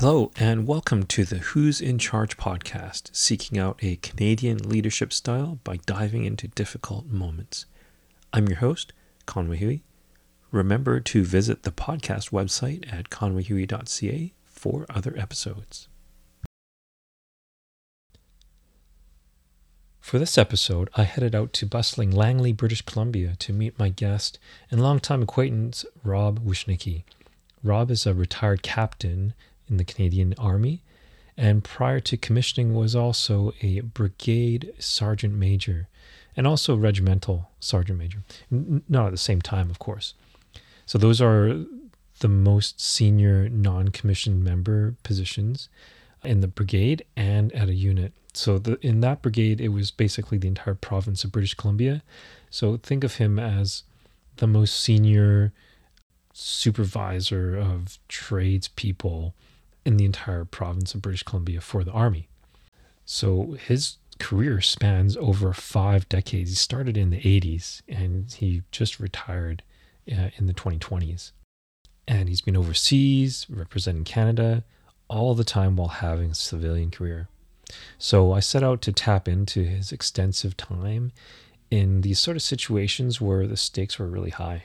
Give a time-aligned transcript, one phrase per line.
[0.00, 5.58] Hello, and welcome to the Who's in Charge podcast, seeking out a Canadian leadership style
[5.64, 7.64] by diving into difficult moments.
[8.30, 8.92] I'm your host,
[9.24, 9.84] Conway Huey.
[10.50, 15.88] Remember to visit the podcast website at conwayhuey.ca for other episodes.
[19.98, 24.38] For this episode, I headed out to bustling Langley, British Columbia to meet my guest
[24.70, 27.04] and longtime acquaintance, Rob Wishnicki.
[27.62, 29.32] Rob is a retired captain
[29.68, 30.82] in the Canadian Army,
[31.36, 35.88] and prior to commissioning was also a brigade sergeant major
[36.36, 38.22] and also regimental sergeant major.
[38.50, 40.14] N- not at the same time, of course.
[40.86, 41.64] So those are
[42.20, 45.68] the most senior non-commissioned member positions
[46.24, 48.12] in the brigade and at a unit.
[48.32, 52.02] So the, in that brigade, it was basically the entire province of British Columbia.
[52.50, 53.82] So think of him as
[54.36, 55.52] the most senior
[56.32, 59.34] supervisor of tradespeople
[59.86, 62.28] in the entire province of British Columbia for the army.
[63.04, 66.50] So his career spans over five decades.
[66.50, 69.62] He started in the 80s and he just retired
[70.10, 71.30] uh, in the 2020s.
[72.08, 74.64] And he's been overseas, representing Canada,
[75.08, 77.28] all the time while having a civilian career.
[77.96, 81.12] So I set out to tap into his extensive time
[81.70, 84.64] in these sort of situations where the stakes were really high.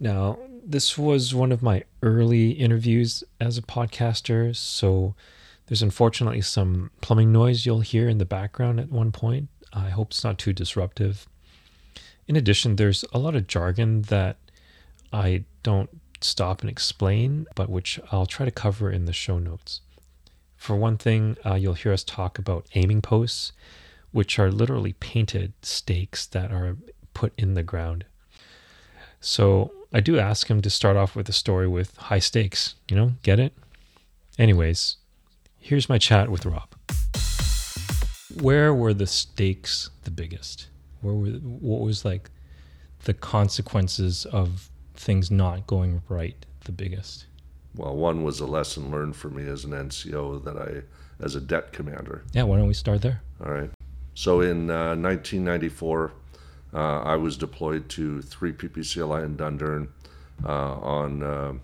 [0.00, 5.14] Now, this was one of my early interviews as a podcaster, so
[5.66, 9.50] there's unfortunately some plumbing noise you'll hear in the background at one point.
[9.74, 11.28] I hope it's not too disruptive.
[12.26, 14.38] In addition, there's a lot of jargon that
[15.12, 15.90] I don't
[16.22, 19.82] stop and explain, but which I'll try to cover in the show notes.
[20.56, 23.52] For one thing, uh, you'll hear us talk about aiming posts,
[24.12, 26.76] which are literally painted stakes that are
[27.12, 28.04] put in the ground.
[29.20, 32.76] So I do ask him to start off with a story with high stakes.
[32.88, 33.52] You know, get it?
[34.38, 34.96] Anyways,
[35.58, 36.68] here's my chat with Rob.
[38.40, 40.68] Where were the stakes the biggest?
[41.00, 42.30] Where were what was like
[43.04, 47.26] the consequences of things not going right the biggest?
[47.74, 50.82] Well, one was a lesson learned for me as an NCO that I,
[51.24, 52.22] as a det commander.
[52.32, 53.22] Yeah, why don't we start there?
[53.44, 53.70] All right.
[54.14, 56.12] So in uh, 1994,
[56.72, 59.88] uh, I was deployed to 3 PPCLI in Dundurn
[60.44, 61.54] uh, on uh,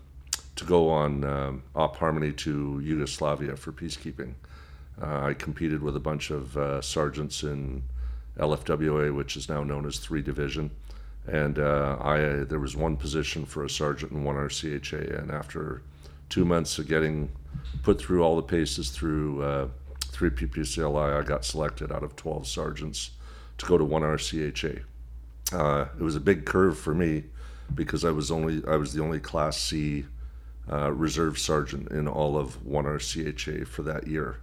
[0.56, 4.34] to go on um, Op Harmony to Yugoslavia for peacekeeping.
[5.00, 7.82] Uh, I competed with a bunch of uh, sergeants in
[8.38, 10.70] LFWA, which is now known as 3 Division.
[11.26, 15.20] And I there was one position for a sergeant and one RCHA.
[15.20, 15.82] And after
[16.28, 17.30] two months of getting
[17.82, 23.10] put through all the paces through 3 PPCLI, I got selected out of 12 sergeants
[23.58, 24.82] to go to one RCHA.
[25.52, 27.24] Uh, it was a big curve for me
[27.74, 30.04] because I was only I was the only Class C
[30.70, 34.40] uh, reserve sergeant in all of one RCHA for that year.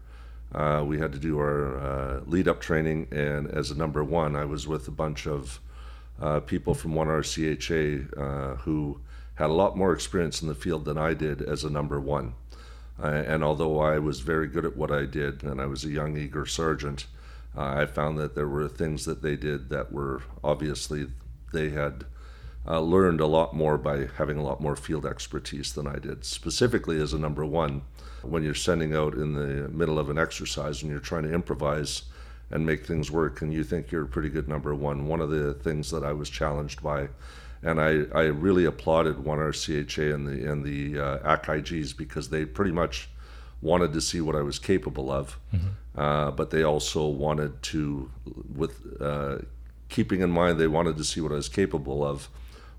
[0.54, 4.36] Uh, we had to do our uh, lead up training, and as a number one,
[4.36, 5.60] I was with a bunch of
[6.22, 9.00] uh, people from one RCHA uh, who
[9.36, 12.36] had a lot more experience in the field than I did as a number one.
[13.02, 16.16] and although I was very good at what I did, and I was a young,
[16.16, 17.08] eager sergeant,
[17.56, 21.08] uh, I found that there were things that they did that were obviously
[21.54, 22.06] they had
[22.68, 26.26] uh, learned a lot more by having a lot more field expertise than I did.
[26.26, 27.82] Specifically, as a number one,
[28.22, 32.04] when you're sending out in the middle of an exercise and you're trying to improvise
[32.50, 35.30] and make things work, and you think you're a pretty good number one, one of
[35.30, 37.10] the things that I was challenged by.
[37.62, 42.46] And I, I really applauded one RCHA and the and the uh, ACIGs because they
[42.46, 43.10] pretty much
[43.64, 46.00] wanted to see what I was capable of, mm-hmm.
[46.00, 48.12] uh, but they also wanted to,
[48.54, 49.38] with uh,
[49.90, 52.30] keeping in mind they wanted to see what I was capable of,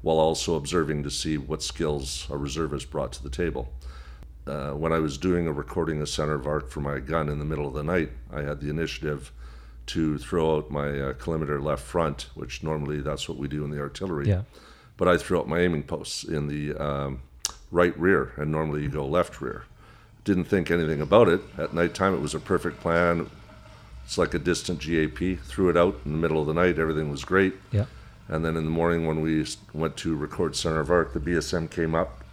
[0.03, 3.73] while also observing to see what skills a reservist brought to the table.
[4.47, 7.39] Uh, when I was doing a recording of center of arc for my gun in
[7.39, 9.33] the middle of the night, I had the initiative
[9.87, 13.71] to throw out my uh, collimator left front, which normally that's what we do in
[13.71, 14.29] the artillery.
[14.29, 14.43] Yeah.
[14.99, 17.23] But I threw out my aiming posts in the um,
[17.71, 19.65] right rear, and normally you go left rear
[20.25, 21.41] didn't think anything about it.
[21.59, 23.31] At nighttime, it was a perfect plan.
[24.05, 25.39] It's like a distant GAP.
[25.45, 26.79] Threw it out in the middle of the night.
[26.79, 27.55] Everything was great.
[27.73, 27.87] Yeah.
[28.29, 31.71] And then in the morning, when we went to record Center of Arc, the BSM
[31.71, 32.25] came up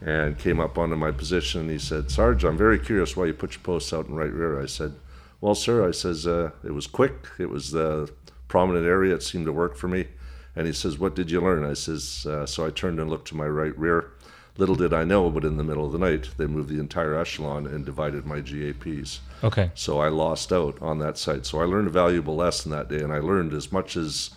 [0.00, 1.62] and came up onto my position.
[1.62, 4.32] And he said, Sarge, I'm very curious why you put your posts out in right
[4.32, 4.60] rear.
[4.60, 4.94] I said,
[5.40, 7.26] Well, sir, I says, uh, it was quick.
[7.38, 8.10] It was the
[8.46, 9.14] prominent area.
[9.14, 10.06] It seemed to work for me.
[10.54, 11.64] And he says, What did you learn?
[11.64, 14.12] I says, uh, So I turned and looked to my right rear
[14.58, 17.14] Little did I know, but in the middle of the night, they moved the entire
[17.14, 19.20] echelon and divided my GAPs.
[19.42, 19.70] Okay.
[19.74, 21.46] So I lost out on that site.
[21.46, 24.30] So I learned a valuable lesson that day, and I learned as much as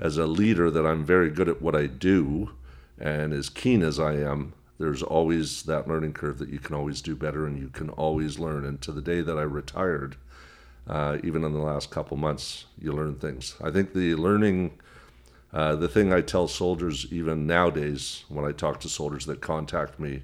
[0.00, 2.50] as a leader that I'm very good at what I do,
[2.98, 7.00] and as keen as I am, there's always that learning curve that you can always
[7.00, 8.64] do better and you can always learn.
[8.64, 10.16] And to the day that I retired,
[10.88, 13.54] uh, even in the last couple months, you learn things.
[13.62, 14.72] I think the learning,
[15.52, 20.00] uh, the thing I tell soldiers even nowadays when I talk to soldiers that contact
[20.00, 20.22] me,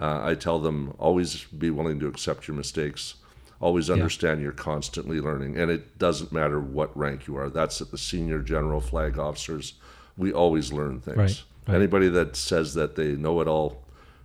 [0.00, 3.14] uh, I tell them always be willing to accept your mistakes.
[3.60, 7.48] Always understand you're constantly learning, and it doesn't matter what rank you are.
[7.48, 9.74] That's at the senior general flag officers.
[10.18, 11.16] We always learn things.
[11.16, 11.76] Right, right.
[11.76, 13.82] Anybody that says that they know it all,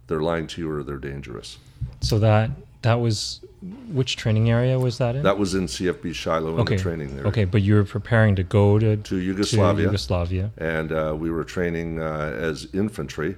[0.08, 1.58] they're lying to you or they're dangerous.
[2.02, 2.50] So that
[2.82, 3.42] that was
[3.92, 5.24] which training area was that in?
[5.24, 6.76] That was in CFB Shiloh in okay.
[6.78, 7.26] the training there.
[7.26, 10.52] Okay, but you were preparing to go to To Yugoslavia, To Yugoslavia.
[10.58, 13.36] and uh, we were training uh, as infantry,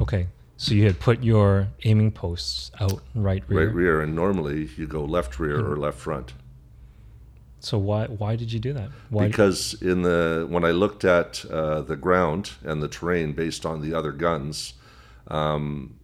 [0.00, 3.66] Okay, so you had put your aiming posts out right rear.
[3.66, 5.80] right rear, and normally you go left rear or Mm-hmm.
[5.82, 6.32] left front.
[7.62, 8.88] So why why did you do that?
[9.10, 9.26] Why?
[9.28, 13.82] because in the when I looked at uh, the ground and the terrain based on
[13.82, 14.72] the other guns,
[15.28, 15.96] um,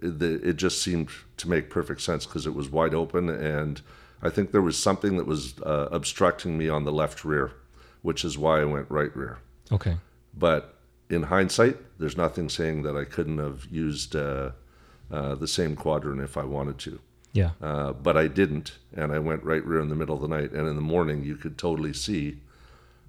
[0.00, 3.80] the, it just seemed to make perfect sense because it was wide open, and
[4.22, 7.52] I think there was something that was uh, obstructing me on the left rear,
[8.02, 9.38] which is why I went right rear.
[9.70, 9.96] okay,
[10.36, 10.76] But
[11.10, 14.52] in hindsight, there's nothing saying that I couldn't have used uh,
[15.10, 17.00] uh, the same quadrant if I wanted to.
[17.32, 20.28] yeah, Uh, but I didn't, and I went right rear in the middle of the
[20.28, 20.52] night.
[20.52, 22.38] And in the morning, you could totally see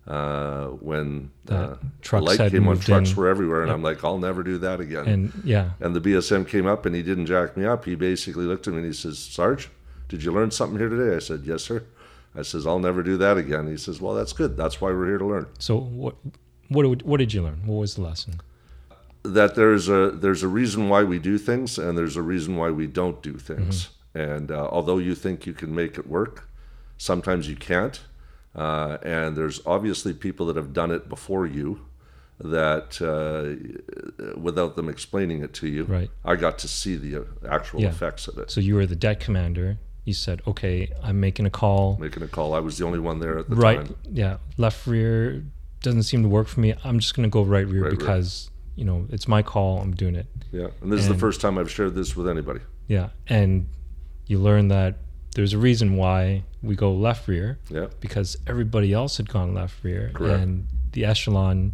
[0.08, 2.78] uh, when uh, the trucks light came on.
[2.80, 3.16] Trucks in.
[3.16, 3.76] were everywhere, and Yep.
[3.76, 5.08] I'm like, I'll never do that again.
[5.08, 7.86] and yeah, And the BSM came up, and he didn't jack me up.
[7.86, 9.70] He basically looked at me and he says, "Sarge,
[10.10, 11.84] did you learn something here today?" I said, "Yes, sir."
[12.36, 14.58] I says, "I'll never do that again." He says, "Well, that's good.
[14.58, 16.16] That's why we're here to learn." So what
[16.70, 17.62] what what did you learn?
[17.66, 18.42] What was the lesson?
[19.26, 22.70] that there's a there's a reason why we do things and there's a reason why
[22.70, 26.50] we don't do things and uh, although you think you can make it work
[26.98, 28.02] sometimes you can't
[28.56, 31.80] uh, and there's obviously people that have done it before you
[32.40, 36.10] that uh, without them explaining it to you Right.
[36.26, 37.90] i got to see the uh, actual Yeah.
[37.90, 39.78] effects of it So you were the deck commander.
[40.06, 41.98] You said, okay, I'm making a call.
[41.98, 44.86] making a call i was the only one there at the right, time yeah, left
[44.88, 45.44] rear
[45.82, 46.74] doesn't seem to work for me.
[46.84, 48.00] I'm just gonna go right rear Right rear.
[48.00, 49.80] because you know it's my call.
[49.80, 50.26] I'm doing it.
[50.52, 53.68] yeah and this is the first time i've shared this with anybody Yeah, and
[54.28, 54.98] you learn that
[55.34, 59.84] there's a reason why we go left rear yeah because everybody else had gone left
[59.84, 60.42] rear, Correct.
[60.44, 61.72] and the echelon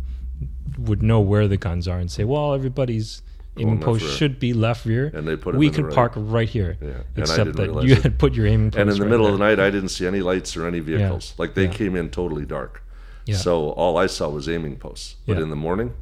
[0.77, 3.21] would know where the guns are and say, well, everybody's
[3.57, 4.11] aiming post rear.
[4.13, 5.11] should be left rear.
[5.13, 8.03] and they put we could right- park right here, Yeah, except that you it.
[8.03, 8.79] had put your aiming post.
[8.79, 9.33] and in the right middle there.
[9.33, 11.71] of the night i didn't see any lights or any vehicles like they Yeah.
[11.71, 12.83] came in totally dark
[13.25, 13.35] Yeah.
[13.35, 15.43] so all i saw was aiming posts but Yeah.
[15.43, 15.93] in the morning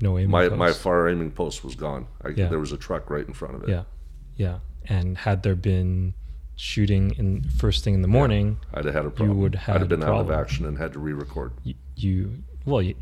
[0.00, 2.48] no aiming my, my far aiming post was gone I, Yeah.
[2.48, 3.82] there was a truck right in front of it Yeah,
[4.36, 4.58] yeah.
[4.86, 6.14] And had there been
[6.56, 9.80] shooting in first thing in the morning, i'd have had a problem would i'd have
[9.80, 12.94] have been out of action and had to re-record you, you well, you,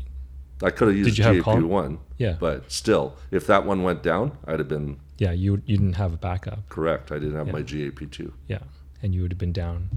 [0.63, 4.01] i could have used you have gap 1 yeah, but still if that one went
[4.03, 5.31] down i'd have been yeah.
[5.31, 6.67] You you didn't have a backup.
[6.69, 7.53] correct i didn't have Yeah.
[7.53, 8.59] my gap2 Yeah,
[9.01, 9.89] and you would have been down,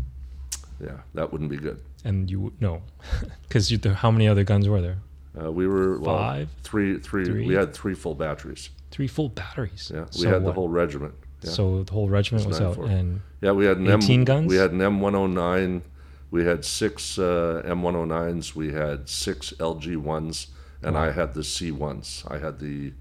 [0.80, 2.82] yeah that wouldn't be good and you would no,
[3.48, 4.98] because how many other guns were there?
[5.42, 6.48] uh, we were well, Five?
[6.62, 7.46] three, three, Three?
[7.46, 9.90] we had three full batteries Three full batteries.
[9.92, 11.50] yeah we So had the whole regiment yeah.
[11.50, 14.48] So the whole regiment It's was out, and Yeah, we had an 18 M, guns?
[14.50, 15.82] We had an M109.
[16.30, 18.54] We had six uh, M109s.
[18.54, 20.48] We had six LG1s,
[20.82, 21.04] and Wow.
[21.04, 22.30] I had the C1s.
[22.30, 22.92] I had the,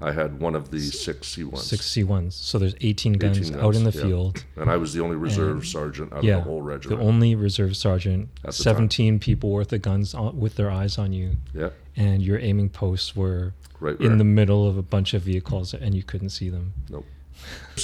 [0.00, 1.58] I had one of the six C1s.
[1.58, 2.34] six C ones.
[2.34, 4.02] So there's 18 guns, 18 out in the yeah.
[4.02, 4.44] field.
[4.56, 7.00] and I was the only reserve And- sergeant out yeah, of the whole regiment.
[7.00, 10.98] The only reserve sergeant, At the 17 people worth of guns on, with their eyes
[10.98, 13.98] on you, yeah, and your aiming posts were right.
[13.98, 16.74] in the middle of a bunch of vehicles, and you couldn't see them.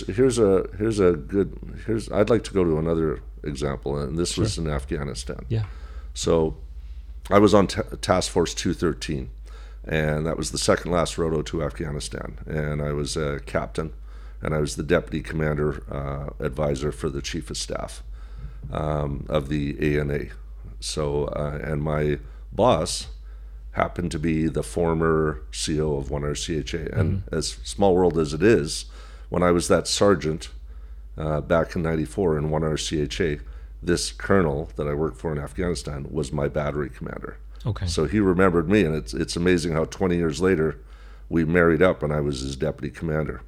[0.06, 2.11] Here's a here's a good here's.
[2.11, 5.44] I'd like to go to another example, and this was in Afghanistan.
[5.49, 5.64] Yeah.
[6.14, 6.56] So
[7.30, 9.30] I was on ta Task Force 213,
[9.85, 12.38] and that was the second last roto to Afghanistan.
[12.47, 13.92] And I was a captain,
[14.40, 18.02] and I was the deputy commander uh, advisor for the chief of staff
[18.73, 20.26] um, of the ANA.
[20.80, 22.18] So, uh, and my
[22.52, 23.09] boss
[23.73, 26.92] happened to be the former CO of 1RCHA.
[26.97, 28.87] And as small world as it is,
[29.32, 30.50] when I was that sergeant
[31.16, 33.40] uh, back in 94 in 1RCHA,
[33.82, 37.38] this colonel that I worked for in Afghanistan was my battery commander.
[37.64, 37.86] Okay.
[37.86, 40.76] So he remembered me, and it's it's amazing how 20 years later
[41.30, 43.40] we married up, and I was his deputy commander.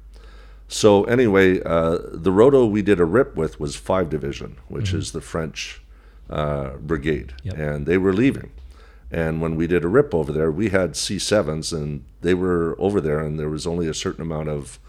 [0.67, 5.11] So anyway, uh, the roto we did a rip with was Five Division, which is
[5.11, 5.81] the French
[6.31, 7.57] uh, brigade, Yep.
[7.59, 8.49] and they were leaving.
[9.11, 12.99] And when we did a rip over there, we had C7s, and they were over
[12.99, 14.79] there, and there was only a certain amount of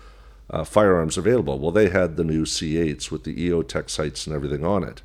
[0.50, 1.58] uh, firearms available.
[1.58, 5.02] Well, they had the new C8s with the EOTech sights and everything on it.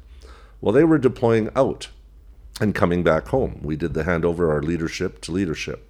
[0.59, 1.89] Well, they were deploying out
[2.59, 3.59] and coming back home.
[3.63, 5.87] We did the handover our leadership to leadership.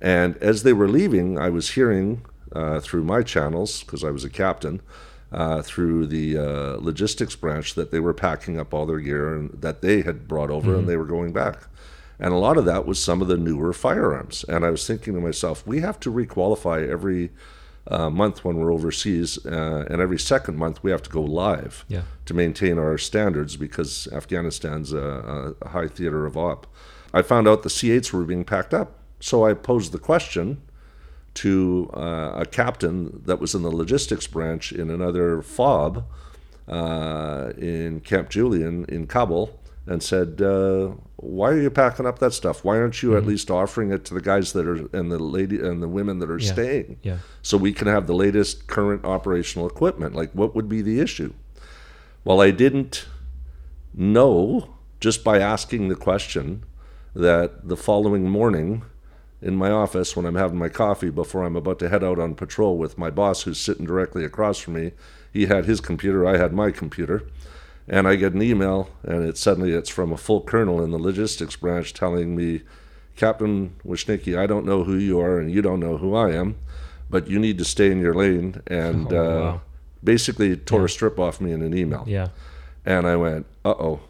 [0.00, 2.22] And as they were leaving, I was hearing
[2.52, 4.82] uh, through my channels because I was a captain.
[5.30, 9.50] Uh, through the uh, logistics branch, that they were packing up all their gear and
[9.62, 11.56] that they had brought over, and they were going back.
[12.18, 14.44] And a lot of that was some of the newer firearms.
[14.46, 17.30] And I was thinking to myself, we have to requalify every
[17.88, 21.84] uh, month when we're overseas, uh, and every second month we have to go live
[21.88, 22.02] Yeah.
[22.26, 26.66] to maintain our standards because Afghanistan's a, a high theater of op.
[27.12, 30.62] I found out the C8s were being packed up, so I posed the question
[31.34, 36.04] to uh, a captain that was in the logistics branch in another FOB
[36.68, 42.32] uh, in Camp Julian in Kabul and said, uh, "Why are you packing up that
[42.32, 42.64] stuff?
[42.64, 45.58] Why aren't you at least offering it to the guys that are and the lady
[45.60, 46.52] and the women that are Yeah.
[46.52, 47.16] staying, Yeah.
[47.42, 50.14] so we can have the latest current operational equipment?
[50.14, 51.32] Like, what would be the issue?"
[52.24, 53.06] Well, I didn't
[53.94, 54.68] know
[55.00, 56.62] just by asking the question
[57.14, 58.82] that the following morning
[59.40, 62.34] in my office when I'm having my coffee before I'm about to head out on
[62.36, 64.92] patrol with my boss who's sitting directly across from me.
[65.32, 67.24] He had his computer, I had my computer.
[67.92, 70.98] And I get an email and it suddenly it's from a full colonel in the
[70.98, 72.62] logistics branch telling me,
[73.16, 76.56] Captain Wishnicki, I don't know who you are and you don't know who I am,
[77.10, 79.60] but you need to stay in your lane and Oh, uh, wow.
[80.02, 80.84] basically tore Yeah.
[80.86, 82.04] a strip off me in an email.
[82.06, 82.28] Yeah.
[82.86, 84.00] And I went, uh oh.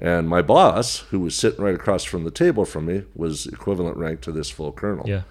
[0.00, 3.96] And my boss, who was sitting right across from the table from me, was equivalent
[3.96, 5.08] rank to this full colonel.
[5.08, 5.22] Yeah.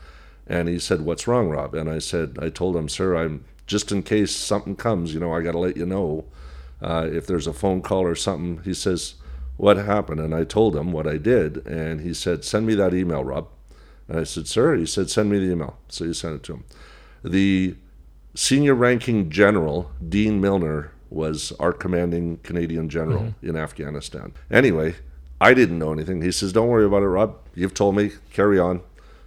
[0.48, 1.76] And he said, What's wrong, Rob?
[1.76, 5.34] And I said, I told him, Sir, I'm just in case something comes, you know,
[5.34, 6.24] I got to let you know
[6.82, 8.64] uh, if there's a phone call or something.
[8.64, 9.16] He says,
[9.58, 10.20] What happened?
[10.20, 11.66] And I told him what I did.
[11.66, 13.48] And he said, Send me that email, Rob.
[14.08, 15.78] And I said, Sir, he said, Send me the email.
[15.90, 16.64] So he sent it to him.
[17.24, 17.76] The
[18.36, 24.34] senior ranking general, Dean Milner, was our commanding Canadian general in Afghanistan.
[24.52, 24.96] Anyway,
[25.40, 26.22] I didn't know anything.
[26.22, 27.38] He says, Don't worry about it, Rob.
[27.54, 28.82] You've told me, carry on.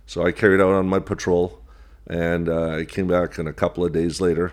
[0.06, 1.60] So I carried out on my patrol
[2.06, 4.52] and uh, I came back and a couple of days later.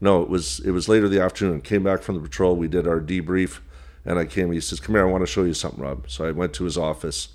[0.00, 1.60] No, it was it was later the afternoon.
[1.60, 2.54] Came back from the patrol.
[2.56, 3.60] We did our debrief,
[4.04, 4.52] and I came.
[4.52, 6.64] He says, "Come here, I want to show you something, Rob." So I went to
[6.64, 7.28] his office,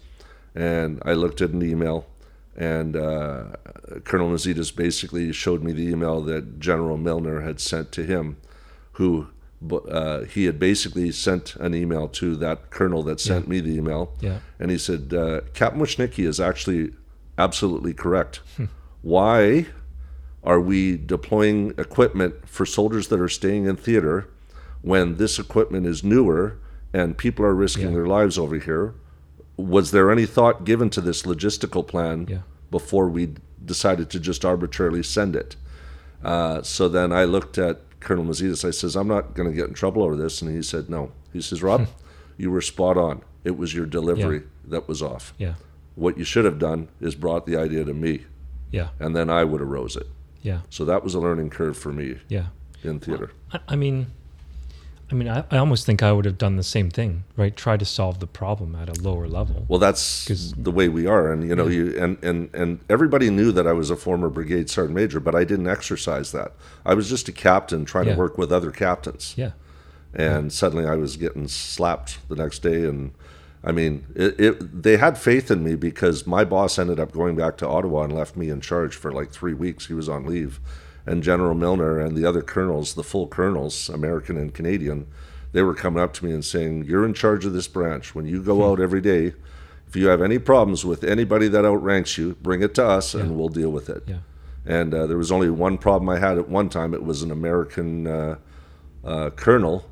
[0.56, 2.06] and I looked at an email,
[2.56, 3.44] and uh,
[4.06, 8.38] Colonel Nazidas basically showed me the email that General Milner had sent to him,
[8.94, 9.28] who
[9.90, 14.14] uh, he had basically sent an email to that colonel that sent me the email,
[14.22, 14.40] Yeah.
[14.60, 16.94] and he said, uh, "Captain Wishnicki is actually
[17.38, 18.40] absolutely correct.
[19.02, 19.68] Why?"
[20.44, 24.28] Are we deploying equipment for soldiers that are staying in theater
[24.82, 26.58] when this equipment is newer
[26.94, 27.94] and people are risking Yeah.
[27.94, 28.94] their lives over here?
[29.58, 32.40] Was there any thought given to this logistical plan Yeah.
[32.72, 35.56] before we decided to just arbitrarily send it?
[36.24, 38.66] Uh, so then I looked at Colonel Mazidas.
[38.66, 41.12] I says, "I'm not going to get in trouble over this," and he said, "No."
[41.32, 41.88] He says, "Rob,
[42.38, 43.22] you were spot on.
[43.44, 45.34] It was your delivery that was off.
[45.38, 45.54] Yeah.
[45.96, 48.26] What you should have done is brought the idea to me,
[48.72, 48.90] Yeah.
[49.00, 50.08] and then I would have rose it."
[50.44, 50.60] Yeah.
[50.70, 52.48] So that was a learning curve for me Yeah.
[52.84, 53.32] in theater.
[53.52, 54.08] I, I mean,
[55.12, 57.56] I mean, I, I almost think I would have done the same thing, right?
[57.56, 59.66] Try to solve the problem at a lower level.
[59.68, 63.52] Well, that's the way we are, and you know, you and and and everybody knew
[63.52, 66.54] that I was a former brigade sergeant major, but I didn't exercise that.
[66.86, 68.14] I was just a captain trying Yeah.
[68.14, 69.52] to work with other captains, Yeah.
[70.14, 72.84] and suddenly I was getting slapped the next day.
[72.86, 73.12] And
[73.64, 77.36] I mean, it, it they had faith in me because my boss ended up going
[77.36, 79.88] back to Ottawa and left me in charge for like three weeks.
[79.88, 80.60] He was on leave,
[81.06, 85.08] and General Milner and the other colonels, the full colonels, American and Canadian,
[85.54, 88.14] they were coming up to me and saying, "You're in charge of this branch.
[88.14, 89.34] When you go out every day."
[89.86, 93.38] If you have any problems with anybody that outranks you, bring it to us and
[93.38, 94.02] we'll deal with it.
[94.08, 94.22] Yeah.
[94.66, 96.96] And uh, there was only one problem I had at one time.
[96.96, 98.38] It was an American uh,
[99.04, 99.86] uh, colonel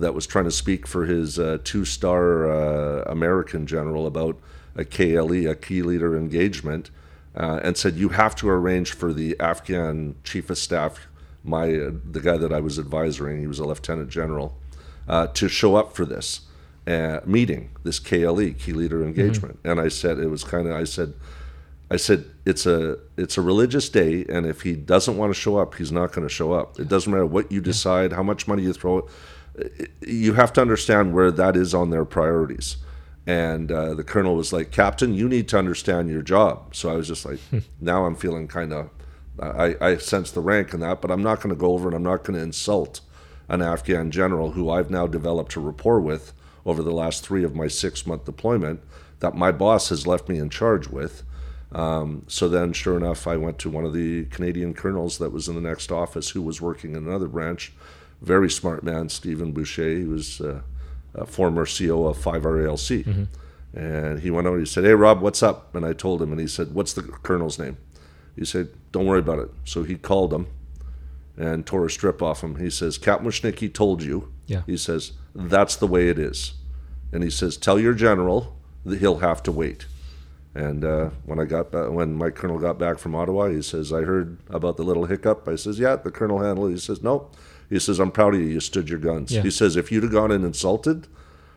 [0.00, 4.38] that was trying to speak for his uh, two-star uh, American general about
[4.74, 6.90] a KLE, a key leader engagement,
[7.36, 11.06] uh, and said you have to arrange for the Afghan chief of staff,
[11.44, 14.56] my uh, the guy that I was advising, he was a lieutenant general,
[15.08, 16.42] uh, to show up for this
[16.86, 19.58] uh, meeting, this KLE, key leader engagement.
[19.64, 21.14] And I said it was kind of I said.
[21.90, 25.56] I said it's a it's a religious day, and if he doesn't want to show
[25.56, 26.78] up, he's not going to show up.
[26.78, 29.08] It doesn't matter what you decide, how much money you throw.
[30.00, 32.76] You have to understand where that is on their priorities.
[33.26, 36.96] And uh, the colonel was like, "Captain, you need to understand your job." So I
[36.96, 37.40] was just like,
[37.80, 38.90] now I'm feeling kind of,
[39.38, 41.94] I, I sense the rank in that, but I'm not going to go over and
[41.94, 43.00] I'm not going to insult
[43.48, 46.32] an Afghan general who I've now developed a rapport with
[46.64, 48.80] over the last three of my six month deployment
[49.20, 51.22] that my boss has left me in charge with.
[51.72, 55.48] Um, so then, sure enough, I went to one of the Canadian colonels that was
[55.48, 57.72] in the next office who was working in another branch.
[58.20, 59.96] Very smart man, Stephen Boucher.
[59.96, 60.62] He was uh,
[61.14, 63.04] a former CEO of 5RALC.
[63.74, 65.74] And he went out and he said, Hey, Rob, what's up?
[65.74, 67.76] And I told him, and he said, What's the colonel's name?
[68.38, 70.46] He said, "Don't worry about it." So he called him
[71.36, 72.56] and tore a strip off him.
[72.56, 74.62] He says, "Captain Wishnicki told you." Yeah.
[74.64, 76.54] He says, "That's the way it is,"
[77.12, 79.86] and he says, "Tell your general that he'll have to wait."
[80.54, 83.92] And uh, when I got back, when my colonel got back from Ottawa, he says,
[83.92, 87.02] "I heard about the little hiccup." I says, "Yeah, the colonel handled it." He says,
[87.02, 87.30] "No."
[87.68, 88.46] He says, "I'm proud of you.
[88.46, 89.42] You stood your guns." Yeah.
[89.42, 91.06] He says, "If you'd have gone and insulted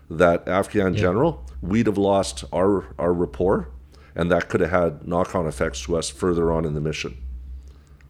[0.10, 3.70] that Afghan general, we'd have lost our our rapport,
[4.16, 7.18] and that could have had knock-on effects to us further on in the mission."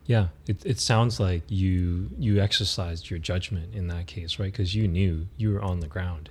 [0.08, 4.51] Yeah, it, it sounds like you you exercised your judgment in that case, right?
[4.51, 6.29] Because you knew you were on the ground,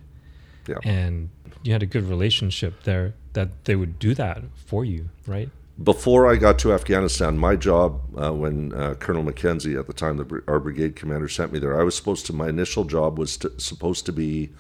[0.68, 0.78] Yeah.
[0.82, 1.30] and
[1.62, 5.50] you had a good relationship there that they would do that for you, right?
[5.82, 10.16] Before I got to Afghanistan, my job uh, when uh, Colonel Mackenzie at the time,
[10.18, 12.32] the, our brigade commander sent me there, I was supposed to.
[12.34, 14.50] My initial job was to, supposed to be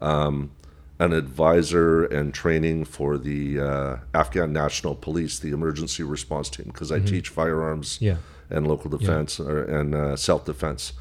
[0.00, 0.50] um,
[0.98, 6.92] an advisor and training for the uh, Afghan National Police, the emergency response team, because
[6.92, 8.16] I teach firearms Yeah.
[8.50, 10.92] and local defense or, and uh, self defense.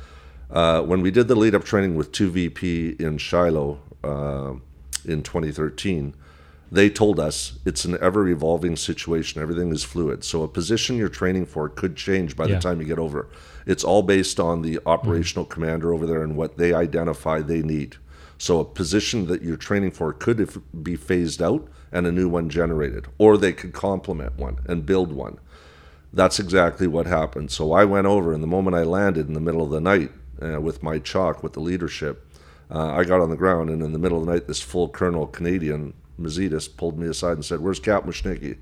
[0.50, 4.54] Uh, when we did the lead up training with 2VP in Shiloh uh,
[5.04, 6.14] in 2013,
[6.76, 9.42] they told us it's an ever evolving situation.
[9.42, 10.24] Everything is fluid.
[10.24, 12.56] So a position you're training for could change by Yeah.
[12.56, 13.28] the time you get over.
[13.66, 17.96] It's all based on the operational commander over there and what they identify they need.
[18.38, 22.28] So a position that you're training for could if, be phased out and a new
[22.28, 25.40] one generated, or they could complement one and build one
[26.16, 27.52] that's exactly what happened.
[27.52, 30.12] So I went over, and the moment I landed in the middle of the night
[30.42, 32.26] uh, with my chalk with the leadership,
[32.72, 34.88] uh, I got on the ground, and in the middle of the night, this full
[34.88, 38.58] colonel Canadian Mazidis pulled me aside and said, "Where's Cap Wishnicki?"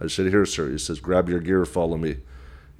[0.00, 2.18] I said, "Here, sir." He says, "Grab your gear, follow me."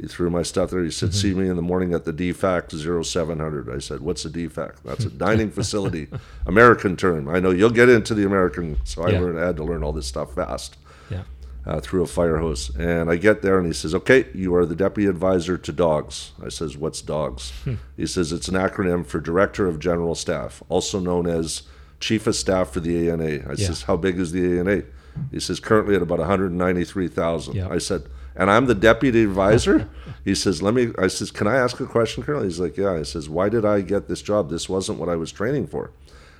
[0.00, 0.84] He threw my stuff there.
[0.84, 2.70] He said, "See me in the morning at the DFAC
[3.04, 3.68] 0700.
[3.68, 6.06] I said, "What's a DFAC?" That's a dining facility,
[6.46, 7.28] American term.
[7.28, 9.20] I know you'll get into the American, so I Yeah.
[9.20, 10.76] learned I had to learn all this stuff fast
[11.10, 11.22] Yeah.
[11.66, 12.70] uh, through a fire hose.
[12.78, 16.30] And I get there and he says, Okay, you are the deputy advisor to dogs.
[16.40, 17.52] I says, What's dogs?
[17.96, 21.62] he says, It's an acronym for Director of General Staff, also known as
[22.00, 23.24] Chief of Staff for the ANA.
[23.24, 23.66] I Yeah.
[23.66, 24.82] says, How big is the ANA?
[25.30, 27.54] He says, Currently at about 193,000.
[27.54, 27.68] Yeah.
[27.68, 28.04] I said,
[28.36, 29.88] and I'm the deputy advisor.
[30.24, 32.92] he says, "Let me." I says, "Can I ask a question, Colonel?" He's like, "Yeah."
[32.92, 34.48] I says, "Why did I get this job?
[34.48, 35.90] This wasn't what I was training for."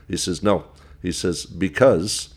[0.07, 0.65] He says, "No."
[1.03, 2.29] He says, "Because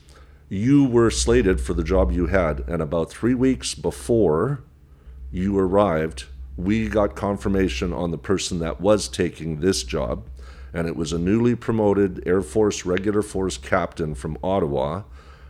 [0.50, 4.62] you were slated for the job you had, and about three weeks before
[5.32, 6.26] you arrived,
[6.58, 10.24] we got confirmation on the person that was taking this job,
[10.74, 15.04] and it was a newly promoted Air Force Regular Force captain from Ottawa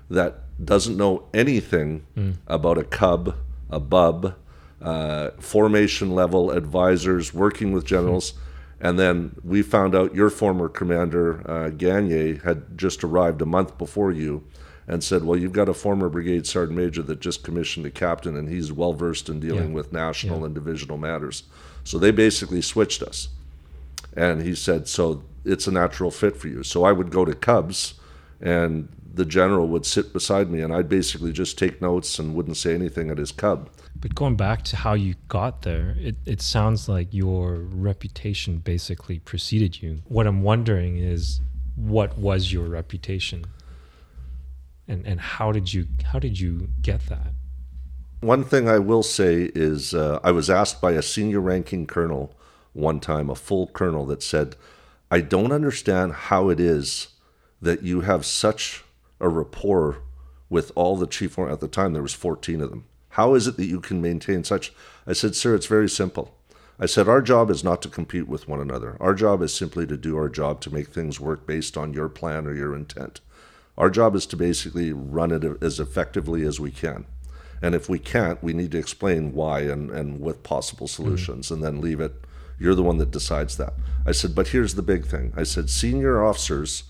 [0.10, 2.06] that doesn't know anything
[2.48, 3.36] about a cub,
[3.70, 4.36] a bub,
[4.82, 8.34] uh, formation level advisors, working with generals.
[8.80, 13.78] And then we found out your former commander, uh, Gagne, had just arrived a month
[13.78, 14.44] before you
[14.88, 18.36] and said, Well, you've got a former brigade sergeant major that just commissioned a captain,
[18.36, 19.76] and he's well versed in dealing Yeah.
[19.76, 20.46] with national Yeah.
[20.48, 21.44] and divisional matters.
[21.84, 23.30] So they basically switched us.
[24.14, 26.64] And he said, So it's a natural fit for you.
[26.64, 27.96] So I would go to Cubs,
[28.40, 32.58] and the general would sit beside me, and I'd basically just take notes and wouldn't
[32.58, 33.70] say anything at his Cub.
[33.96, 39.20] But going back to how you got there, it, it sounds like your reputation basically
[39.20, 40.02] preceded you.
[40.06, 41.42] What I'm wondering is
[41.76, 43.46] what was your reputation?
[44.88, 47.34] And and how did you how did you get that?
[48.22, 52.36] One thing I will say is uh, I was asked by a senior ranking colonel
[52.74, 54.56] one time, a full colonel, that said,
[55.10, 57.10] I don't understand how it is
[57.62, 58.84] that you have such
[59.20, 60.00] a rapport
[60.50, 61.54] with all the chief warrant.
[61.54, 62.86] At the time, there was 14 of them.
[63.10, 64.74] How is it that you can maintain such?
[65.06, 66.34] I said, sir, it's very simple.
[66.80, 68.98] I said, our job is not to compete with one another.
[69.00, 72.10] Our job is simply to do our job to make things work based on your
[72.10, 73.22] plan or your intent.
[73.78, 77.06] Our job is to basically run it as effectively as we can.
[77.62, 80.92] And if we can't, we need to explain why and, and with possible mm.
[80.92, 82.16] solutions and then leave it.
[82.62, 83.74] You're the one that decides that.
[84.06, 85.34] I said, but here's the big thing.
[85.36, 86.84] I said, senior officers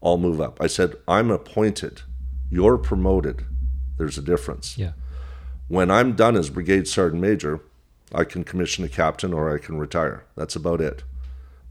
[0.00, 0.58] all move up.
[0.58, 2.00] I said, I'm appointed.
[2.50, 3.44] You're promoted.
[3.98, 4.78] There's a difference.
[4.78, 4.92] Yeah.
[5.68, 7.60] When I'm done as brigade sergeant major,
[8.14, 10.24] I can commission a captain or I can retire.
[10.34, 11.02] That's about it.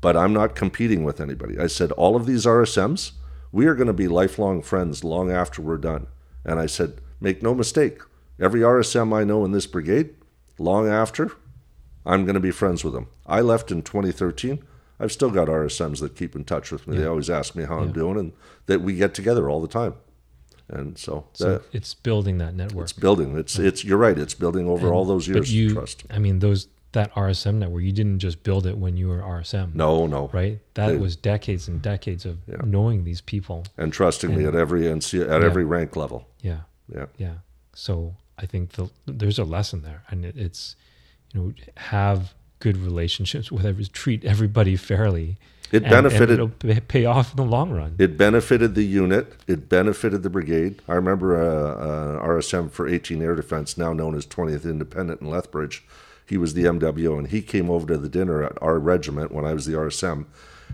[0.02, 1.58] But I'm not competing with anybody.
[1.58, 3.14] I said, all of these RSMs,
[3.52, 6.06] we are going to be lifelong friends long after we're done.
[6.46, 8.02] And I said, make no mistake,
[8.40, 10.14] every RSM I know in this brigade,
[10.60, 11.32] long after,
[12.08, 13.08] I'm going to be friends with them.
[13.26, 14.64] I left in 2013.
[15.00, 16.98] I've still got RSMs that keep in touch with me.
[16.98, 18.32] They always ask me how I'm doing, and
[18.66, 19.94] that we get together all the time.
[20.70, 22.84] And so, So that, it's building that network.
[22.86, 23.38] it's building.
[23.38, 23.86] It's it's.
[23.86, 24.18] You're right.
[24.18, 26.04] It's building over all those But years you, of trust.
[26.10, 29.76] I mean, those that RSM network, you didn't just build it when you were RSM.
[29.76, 30.30] No, no.
[30.34, 30.60] Right?
[30.74, 32.56] That They- was decades and decades of Yeah.
[32.66, 33.66] knowing these people.
[33.78, 35.46] And trusting me at every NC, at Yeah.
[35.46, 36.28] every rank level.
[36.42, 36.62] Yeah.
[36.94, 37.06] Yeah.
[37.18, 37.34] Yeah.
[37.76, 40.76] So I think the, there's a lesson there, and it, it's
[41.34, 45.38] you know, have good relationships with every, treat everybody fairly.
[45.72, 47.96] It and- benefited- And it'll pay- pay off in the long run.
[48.00, 49.34] It benefited the unit.
[49.48, 50.82] It benefited the brigade.
[50.88, 55.30] I remember uh, uh, RSM for 18 Air Defense, now known as 20th Independent in
[55.30, 55.86] Lethbridge.
[56.26, 59.46] He was the MWO, and he came over to the dinner at our regiment when
[59.46, 60.26] I was the RSM,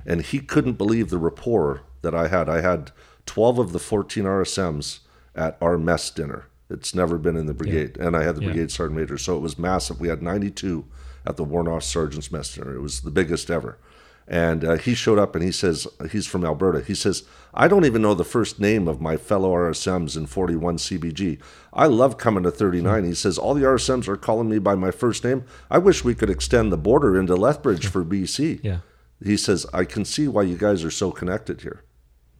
[0.05, 2.49] and he couldn't believe the rapport that I had.
[2.49, 2.91] I had
[3.25, 4.99] 12 of the 14 RSMs
[5.35, 6.45] at our mess dinner.
[6.73, 8.47] It's never been in the brigade, and I had the Yeah.
[8.47, 9.99] brigade sergeant major, so it was massive.
[9.99, 10.85] We had 92
[11.25, 12.75] at the Warnoff Sergeant's Mess dinner.
[12.75, 13.77] It was the biggest ever.
[14.25, 16.79] And uh, he showed up and he says, he's from Alberta.
[16.81, 20.77] He says, I don't even know the first name of my fellow RSMs in 41
[20.77, 21.39] CBG.
[21.73, 23.03] I love coming to 39.
[23.03, 25.43] He says, all the RSMs are calling me by my first name.
[25.69, 28.61] I wish we could extend the border into Lethbridge for BC.
[28.63, 28.77] Yeah.
[29.21, 31.83] He says, I can see why you guys are so connected here.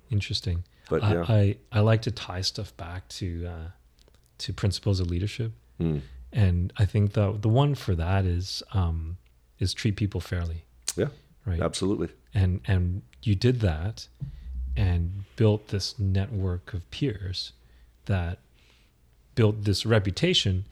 [0.10, 0.64] Interesting.
[0.90, 1.26] But, I, yeah.
[1.28, 3.68] I, I like to tie stuff back to uh,
[4.44, 6.00] to principles of leadership, Hmm.
[6.32, 9.18] and I think the the one for that is um,
[9.60, 10.66] is treat people fairly,
[10.98, 11.10] Yeah,
[11.46, 11.62] right?
[11.62, 12.10] absolutely.
[12.34, 14.08] And and you did that,
[14.76, 17.54] and built this network of peers
[18.06, 18.40] that
[19.36, 20.66] built this reputation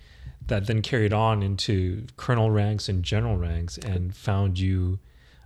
[0.48, 5.00] that then carried on into colonel ranks and general ranks and found you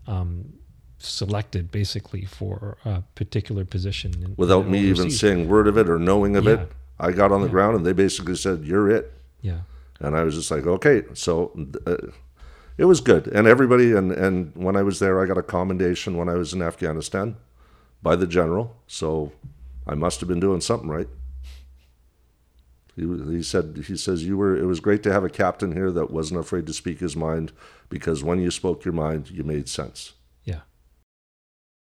[0.08, 0.54] um,
[1.00, 6.00] selected basically for a particular position in- Without me even saying word of it or
[6.00, 6.54] knowing of Yeah.
[6.64, 7.52] it, I got on the Yeah.
[7.52, 9.14] ground and they basically said, You're it.
[9.42, 9.62] yeah
[10.00, 11.04] And I was just like, okay.
[11.14, 11.52] So
[11.86, 11.98] uh,
[12.78, 13.28] it was good.
[13.28, 16.54] And everybody, and, and when I was there, I got a commendation when I was
[16.54, 17.36] in Afghanistan
[18.02, 18.76] by the general.
[18.88, 19.32] So
[19.88, 21.08] I must have been doing something right.
[22.96, 23.04] He,
[23.36, 26.12] he said, he says, you were, it was great to have a captain here that
[26.12, 27.52] wasn't afraid to speak his mind
[27.90, 30.14] because when you spoke your mind, you made sense.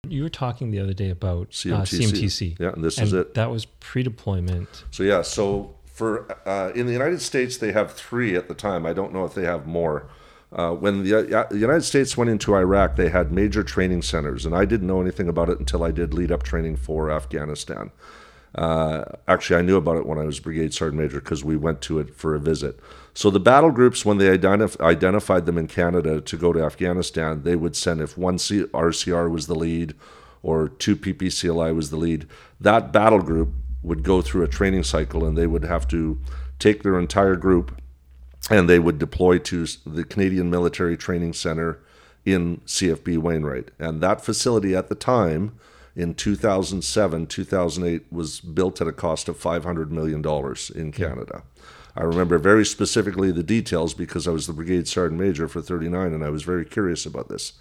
[0.08, 1.74] You were talking the other day about CMTC.
[1.74, 3.34] Uh, CMTC Yeah, and this and is it.
[3.36, 8.36] that was pre-deployment So yeah, so for uh, in the United States they have three
[8.36, 8.86] at the time.
[8.86, 10.10] I don't know if they have more.
[10.54, 14.46] Uh, when the, uh, the United States went into Iraq, they had major training centers,
[14.46, 17.92] and I didn't know anything about it until I did lead up training for Afghanistan.
[18.54, 21.80] Uh, actually, I knew about it when I was brigade sergeant major because we went
[21.84, 22.78] to it for a visit.
[23.14, 27.44] So the battle groups, when they identif- identified them in Canada to go to Afghanistan,
[27.44, 29.96] they would send if one C- RCR was the lead
[30.44, 32.28] or two PPCLI was the lead,
[32.60, 36.20] that battle group would go through a training cycle and they would have to
[36.60, 37.82] take their entire group
[38.50, 41.80] and they would deploy to the Canadian Military Training Center
[42.26, 43.70] in CFB Wainwright.
[43.80, 45.54] And that facility at the time
[45.96, 50.24] in 2007, 2008 was built at a cost of $500 million
[50.76, 51.44] in Canada.
[51.96, 56.14] I remember very specifically the details because I was the brigade sergeant major for 39
[56.14, 57.54] and I was very curious about this.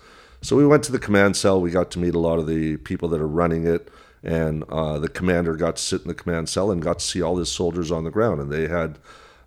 [0.42, 1.60] So we went to the command cell.
[1.60, 3.90] We got to meet a lot of the people that are running it,
[4.22, 7.20] and uh, the commander got to sit in the command cell and got to see
[7.20, 8.40] all his soldiers on the ground.
[8.40, 8.98] And they had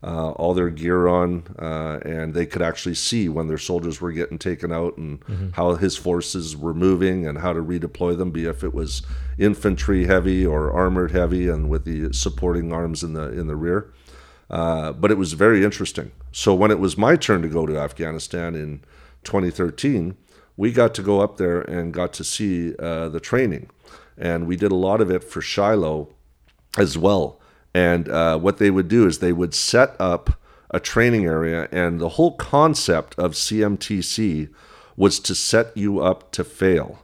[0.04, 4.12] uh, all their gear on, uh, and they could actually see when their soldiers were
[4.12, 8.46] getting taken out and how his forces were moving and how to redeploy them, be
[8.46, 9.02] if it was
[9.40, 13.92] infantry heavy or armored heavy, and with the supporting arms in the in the rear.
[14.54, 16.12] Uh, but it was very interesting.
[16.32, 18.84] So when it was my turn to go to Afghanistan in
[19.24, 20.16] 2013,
[20.56, 23.72] we got to go up there and got to see uh, the training,
[24.16, 26.14] and we did a lot of it for Shiloh
[26.78, 27.42] as well.
[27.74, 30.40] And uh, what they would do is they would set up
[30.70, 34.54] a training area, and the whole concept of CMTC
[34.96, 37.00] was to set you up to fail.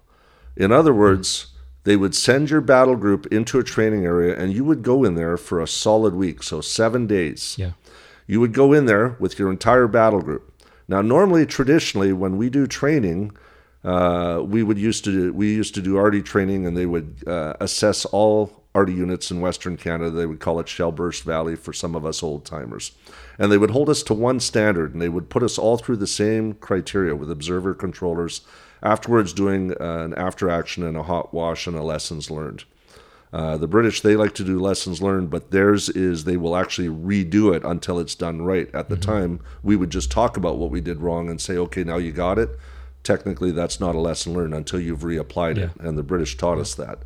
[0.56, 1.48] In other words,
[1.90, 5.16] they would send your battle group into a training area, and you would go in
[5.16, 7.56] there for a solid week, so seven days.
[7.58, 7.72] yeah
[8.28, 10.54] You would go in there with your entire battle group.
[10.88, 13.32] Now, normally, traditionally, when we do training,
[13.84, 17.24] uh, we would used to do, we used to do arty training, and they would
[17.26, 20.12] uh, assess all arty units in Western Canada.
[20.12, 22.92] They would call it Shellburst Valley for some of us old timers,
[23.40, 25.98] and they would hold us to one standard, and they would put us all through
[25.98, 28.42] the same criteria with observer controllers.
[28.82, 32.64] Afterwards, doing uh, an after action and a hot wash and a lessons learned.
[33.32, 36.88] Uh, the British, they like to do lessons learned, but theirs is they will actually
[36.88, 38.74] redo it until it's done right.
[38.74, 41.84] At the time, we would just talk about what we did wrong and say, okay,
[41.84, 42.50] now you got it.
[43.04, 45.70] Technically, that's not a lesson learned until you've reapplied it.
[45.80, 47.00] And the British taught us that.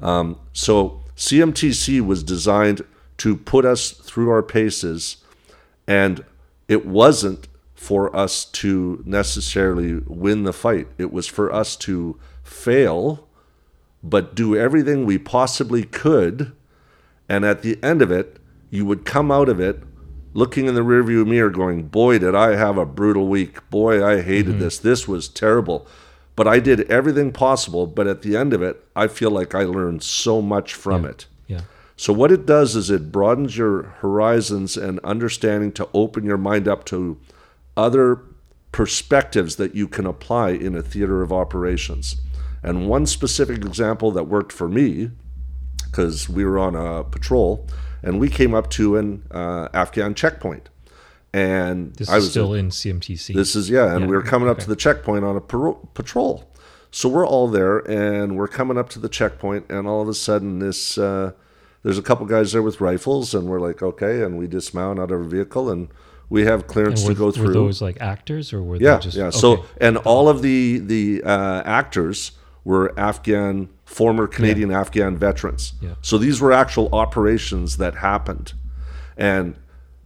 [0.00, 2.82] Um, so CMTC was designed
[3.18, 5.18] to put us through our paces,
[5.86, 6.24] and
[6.68, 7.48] it wasn't
[7.86, 10.88] for us to necessarily win the fight.
[10.98, 13.28] It was for us to fail
[14.02, 16.50] but do everything we possibly could.
[17.28, 18.38] And at the end of it,
[18.70, 19.84] you would come out of it
[20.34, 23.70] looking in the rearview mirror going, Boy, did I have a brutal week.
[23.70, 24.58] Boy, I hated mm-hmm.
[24.58, 24.78] this.
[24.78, 25.86] This was terrible.
[26.34, 27.86] But I did everything possible.
[27.86, 31.26] But at the end of it, I feel like I learned so much from it.
[31.46, 31.60] yeah
[31.96, 36.66] So, what it does is it broadens your horizons and understanding to open your mind
[36.66, 37.18] up to
[37.76, 38.20] other
[38.72, 42.16] perspectives that you can apply in a theater of operations.
[42.62, 45.10] And one specific example that worked for me,
[45.84, 47.66] because we were on a patrol
[48.02, 50.68] and we came up to an uh, Afghan checkpoint.
[51.32, 53.34] And This I is was still in CMTC.
[53.34, 54.64] this is yeah, and Yeah, we were coming up okay.
[54.64, 56.50] to the checkpoint on a paro- patrol.
[56.90, 60.14] So we're all there, and we're coming up to the checkpoint, and all of a
[60.14, 61.32] sudden, this uh,
[61.82, 65.10] there's a couple guys there with rifles, and we're like, okay, and we dismount out
[65.10, 65.88] of our vehicle, and
[66.28, 67.52] we have clearance were, to go were through.
[67.52, 69.24] those like actors or were yeah, they just yeah.
[69.26, 69.38] okay.
[69.38, 72.32] So and all of the the uh, actors
[72.64, 75.74] were Afghan, former Canadian Afghan veterans.
[75.80, 75.94] Yeah.
[76.02, 78.54] So these were actual operations that happened,
[79.16, 79.54] and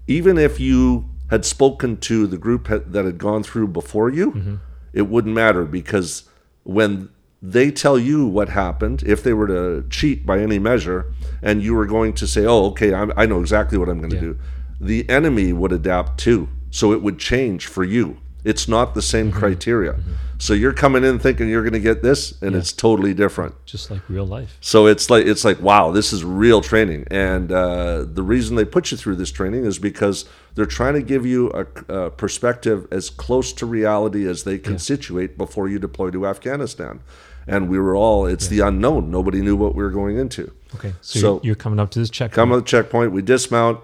[0.07, 4.55] even if you had spoken to the group that had gone through before you, Mm-hmm.
[4.93, 6.25] it wouldn't matter because
[6.65, 7.09] when
[7.41, 11.07] they tell you what happened, if they were to cheat by any measure,
[11.41, 14.11] and you were going to say, "Oh, okay, I'm, I know exactly what I'm going
[14.11, 14.21] to Yeah.
[14.33, 14.39] do,"
[14.81, 18.17] the enemy would adapt too, so it would change for you.
[18.43, 19.39] It's not the same Mm-hmm.
[19.39, 19.97] criteria.
[20.39, 23.55] So you're coming in thinking you're going to get this, and it's totally different.
[23.67, 24.57] just like real life.
[24.63, 28.65] So it's like it's like wow, this is real training, and uh, the reason they
[28.65, 32.89] put you through this training is because they're trying to give you a, a perspective
[32.91, 37.01] as close to reality as they can situate before you deploy to Afghanistan.
[37.47, 39.11] And we were all it's the unknown.
[39.11, 40.51] Nobody knew what we were going into.
[40.77, 42.35] Okay, so, So- you're, you're coming up to this checkpoint.
[42.35, 43.81] Come to the checkpoint, we dismount,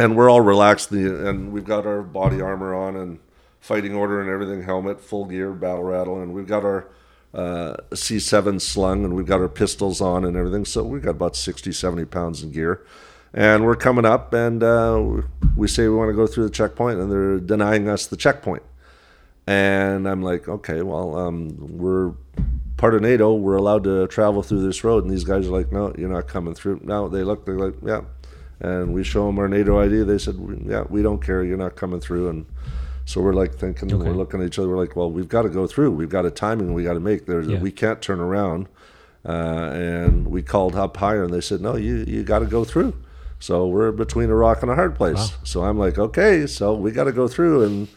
[0.00, 3.18] and we're all relaxed, and we've got our body armor on and
[3.60, 6.88] fighting order and everything, helmet, full gear, battle rattle, and we've got our
[7.34, 10.64] uh, C7 slung, and we've got our pistols on and everything.
[10.64, 12.82] So we've got about 60, 70 pounds in gear.
[13.34, 15.20] And we're coming up, and uh,
[15.54, 18.62] we say we want to go through the checkpoint, and they're denying us the checkpoint.
[19.46, 22.14] And I'm like, okay, well, um, we're
[22.78, 23.34] part of NATO.
[23.34, 25.04] We're allowed to travel through this road.
[25.04, 26.80] And these guys are like, no, you're not coming through.
[26.82, 28.02] No, they look, they're like, yeah.
[28.60, 30.02] And we show them our NATO ID.
[30.02, 31.42] They said, yeah, we don't care.
[31.42, 32.28] You're not coming through.
[32.28, 32.46] And
[33.06, 34.08] so we're like thinking, Okay.
[34.08, 34.68] we're looking at each other.
[34.68, 35.92] We're like, well, we've got to go through.
[35.92, 37.26] We've got a timing we got to make.
[37.26, 37.58] There's, Yeah.
[37.58, 38.68] We can't turn around.
[39.26, 42.64] Uh, and we called up higher, and they said, no, you, you got to go
[42.64, 42.94] through.
[43.38, 45.16] So we're between a rock and a hard place.
[45.16, 45.36] Wow.
[45.44, 47.64] So I'm like, okay, so we got to go through.
[47.64, 47.88] And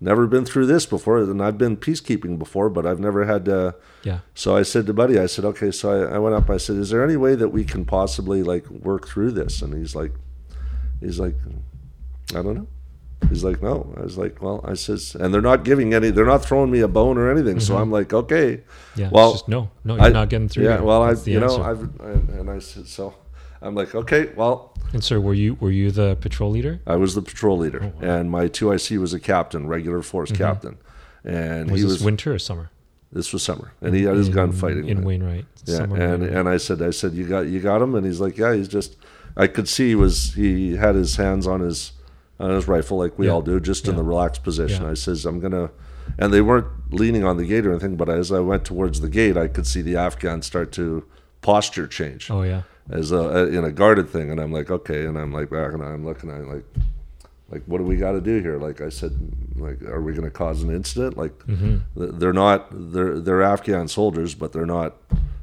[0.00, 1.18] never been through this before.
[1.18, 3.74] And I've been peacekeeping before, but I've never had to.
[4.02, 4.20] Yeah.
[4.34, 5.70] So I said to Buddy, I said, okay.
[5.70, 6.48] So I, I went up.
[6.48, 9.62] I said, is there any way that we can possibly like work through this?
[9.62, 10.12] And he's like,
[11.00, 11.36] he's like,
[12.30, 12.66] I don't know.
[13.28, 13.94] He's like, no.
[13.98, 16.10] I was like, well, I says, and they're not giving any.
[16.10, 17.60] They're not throwing me a bone or anything.
[17.60, 17.82] So mm-hmm.
[17.82, 18.62] I'm like, okay.
[18.96, 19.06] Yeah.
[19.06, 20.64] it's Well, just no, no, you're I- not getting through.
[20.64, 20.80] Yeah.
[20.80, 21.62] Well, I, you know, answer.
[21.62, 23.14] I've, and I said, so
[23.62, 26.80] I'm like, okay, well, And sir, were you were you the patrol leader?
[26.86, 30.78] I was the patrol leader, Oh, and my 2IC was a captain, regular force captain,
[31.24, 31.72] and Mm-hmm.
[31.72, 32.04] Was he this was.
[32.04, 32.70] winter or summer?
[33.12, 35.44] this was summer, and he had his in, fighting in Wainwright.
[35.64, 36.38] Yeah, Summer and Wainwright.
[36.38, 38.68] and I said, I said, you got you got him, and he's like, yeah, he's
[38.68, 38.96] just.
[39.36, 41.92] I could see he was he had his hands on his
[42.38, 43.32] on his rifle like we Yeah.
[43.32, 44.82] all do, just in the relaxed position.
[44.84, 44.90] Yeah.
[44.92, 45.70] I says, I'm gonna,
[46.18, 49.08] and they weren't leaning on the gate or anything, but as I went towards the
[49.10, 51.04] gate, I could see the Afghans start to
[51.42, 52.62] posture change oh yeah.
[52.90, 55.82] As a in a guarded thing, and I'm like, okay, and I'm like back, and
[55.82, 56.64] I'm looking, I'm like,
[57.50, 58.58] like what do we got to do here?
[58.58, 59.12] Like I said,
[59.56, 61.16] like are we going to cause an incident?
[61.16, 62.18] Like Mm-hmm.
[62.18, 64.96] they're not they're they're Afghan soldiers, but they're not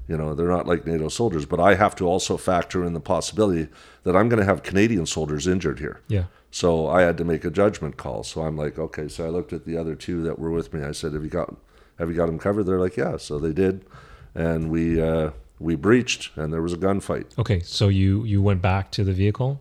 [0.08, 1.46] you know they're not like NATO soldiers.
[1.46, 3.68] But I have to also factor in the possibility
[4.04, 6.00] that I'm going to have Canadian soldiers injured here.
[6.08, 6.26] Yeah.
[6.50, 8.24] So I had to make a judgment call.
[8.24, 9.10] So I'm like, okay.
[9.10, 10.82] So I looked at the other two that were with me.
[10.82, 11.54] I said, have you got
[12.00, 12.64] have you got them covered?
[12.64, 13.18] They're like, yeah.
[13.18, 13.86] So they did,
[14.34, 17.26] and we uh, we breached, and there was a gunfight.
[17.38, 19.60] Okay, so you you went back to the vehicle?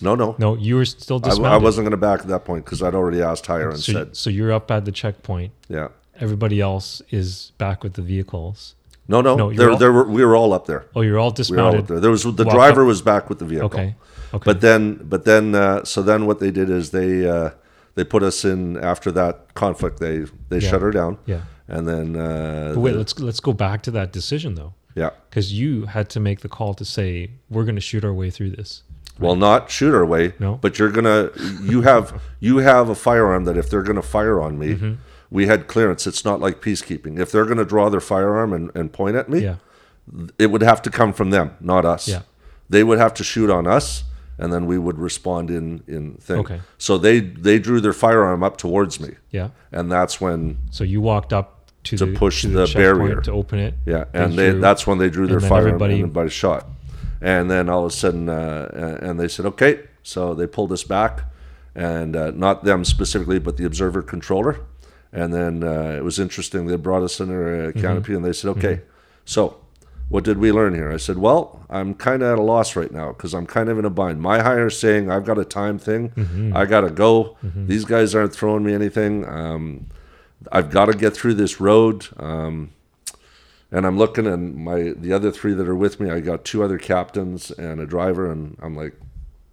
[0.00, 1.52] No, no, No, you were still I, dismounted.
[1.60, 3.92] I wasn't going to back at that point because I'd already asked higher and So,
[3.92, 5.52] said, so you're up at the checkpoint.
[5.68, 5.88] yeah.
[6.20, 8.74] Everybody else is back with the vehicles.
[9.08, 10.86] No, no, No, there, all- there were, we were all up there.
[10.96, 11.86] Oh, you're all We were all up dismounted.
[11.88, 12.00] there.
[12.00, 13.66] There was the driver up- was back with the vehicle.
[13.66, 13.94] Okay.
[14.32, 14.44] Okay.
[14.44, 17.50] But then, but then, uh, so then what they did is they uh,
[17.94, 19.98] they put us in after that conflict.
[20.00, 20.70] They they Yeah.
[20.70, 21.42] shut her down, yeah.
[21.68, 25.10] and then uh, But wait, let's let's go back to that decision though, yeah.
[25.30, 28.30] because you had to make the call to say we're going to shoot our way
[28.30, 28.82] through this.
[29.18, 30.56] Well, not shoot our way, No.
[30.56, 31.30] but you're gonna
[31.62, 34.92] you have you have a firearm that if they're gonna fire on me, Mm-hmm.
[35.30, 36.04] we had clearance.
[36.08, 37.20] It's not like peacekeeping.
[37.20, 39.56] If they're gonna draw their firearm and, and point at me, Yeah.
[40.38, 42.08] it would have to come from them, not us.
[42.08, 42.22] Yeah.
[42.68, 44.02] They would have to shoot on us,
[44.36, 46.38] and then we would respond in in thing.
[46.40, 46.60] Okay.
[46.78, 49.50] So they they drew their firearm up towards me, Yeah.
[49.70, 51.53] and that's when So you walked up
[51.84, 53.20] to, To the, push to the checkpoint barrier.
[53.22, 53.74] to open it.
[53.86, 56.66] yeah, and they, drew- that's when they drew their and then everybody- and everybody shot.
[57.20, 59.80] And then all of a sudden, uh, and they said, okay.
[60.02, 61.22] So they pulled us back,
[61.74, 64.60] and uh, not them specifically, but the observer controller.
[65.12, 66.66] And then uh, it was interesting.
[66.66, 68.82] They brought us under a canopy, and they said, okay.
[69.24, 69.56] So
[70.10, 70.92] what did we learn here?
[70.92, 73.78] I said, well, I'm kind of at a loss right now because I'm kind of
[73.78, 74.20] in a bind.
[74.20, 76.52] My higher saying I've got a time thing.
[76.54, 77.38] I got to go.
[77.42, 79.24] These guys aren't throwing me anything.
[79.26, 79.86] Um,
[80.52, 82.06] I've got to get through this road.
[82.18, 82.72] Um,
[83.70, 86.62] and I'm looking, and my the other three that are with me, I got two
[86.62, 88.94] other captains and a driver, and I'm like,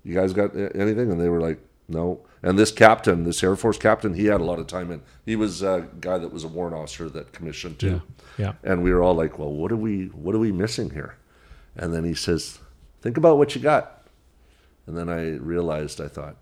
[0.04, 3.78] "You guys got anything?" And they were like, "No." And this captain, this Air Force
[3.78, 5.02] captain, he had a lot of time in.
[5.26, 8.02] He was a guy that was a warrant officer that commissioned too.
[8.38, 8.46] Yeah.
[8.46, 8.54] Yeah.
[8.64, 10.06] And we were all like, "Well, what are we?
[10.08, 11.16] What are we missing here?"
[11.76, 12.60] And then he says,
[13.02, 14.08] "Think about what you got."
[14.86, 16.36] And then I realized, I thought,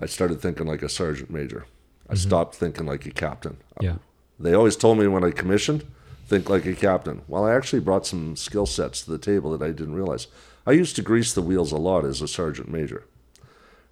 [0.00, 1.66] I started thinking like a sergeant major.
[2.08, 2.28] I mm-hmm.
[2.28, 3.56] stopped thinking like a captain.
[3.80, 3.96] Yeah.
[4.38, 5.84] They always told me when I commissioned,
[6.26, 7.22] think like a captain.
[7.26, 10.26] Well, I actually brought some skill sets to the table that I didn't realize.
[10.66, 13.04] I used to grease the wheels a lot as a sergeant major.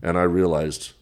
[0.03, 0.93] And I realized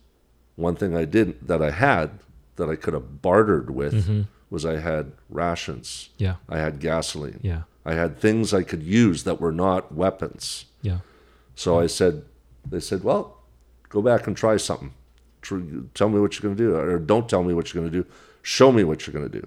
[0.57, 2.19] one thing I didn't that I had
[2.57, 4.23] that I could have bartered with mm-hmm.
[4.51, 6.11] was I had rations.
[6.19, 6.37] Yeah.
[6.49, 7.41] I had gasoline.
[7.43, 7.62] Yeah.
[7.85, 10.67] I had things I could use that were not weapons.
[10.83, 10.99] Yeah.
[11.57, 12.25] So I said,
[12.65, 13.38] they said, well,
[13.92, 14.92] go back and try something.
[15.94, 18.02] Tell me what you're going to do, or don't tell me what you're going to
[18.02, 18.09] do.
[18.42, 19.46] Show me what you're going to do.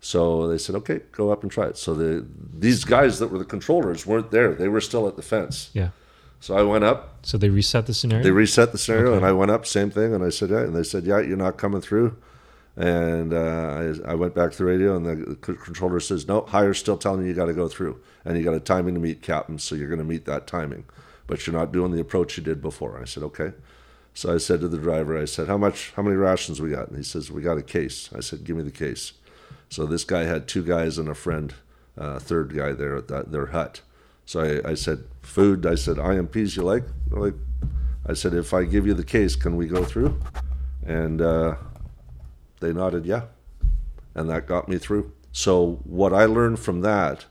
[0.00, 1.76] So they said, okay, go up and try it.
[1.76, 2.26] So the
[2.66, 5.70] these guys that were the controllers weren't there; they were still at the fence.
[5.72, 5.90] Yeah.
[6.40, 7.18] So I went up.
[7.22, 8.24] So they reset the scenario.
[8.24, 9.16] They reset the scenario, Okay.
[9.18, 11.36] and I went up, same thing, and I said, yeah, and they said, yeah, you're
[11.36, 12.16] not coming through.
[12.76, 16.78] And uh, I, I went back to the radio, and the controller says, no, higher's
[16.78, 19.20] still telling you you got to go through, and you got a timing to meet,
[19.20, 20.84] Captain, so you're going to meet that timing,
[21.30, 23.00] but you're not doing the approach you did before.
[23.00, 23.52] I said, okay.
[24.14, 26.88] So I said to the driver, I said, how much, how many rations we got?
[26.88, 28.10] And he says, we got a case.
[28.12, 29.12] I said, give me the case.
[29.68, 31.54] So this guy had two guys and a friend,
[31.96, 33.80] uh, third guy there at that, their hut.
[34.26, 35.64] So I, I said, food.
[35.66, 36.82] I said, IMPs you like?
[37.06, 37.34] They're like,
[38.04, 40.20] I said, if I give you the case, can we go through?
[40.84, 41.54] And uh,
[42.58, 43.26] they nodded, yeah.
[44.16, 45.12] And that got me through.
[45.30, 47.26] So what I learned from that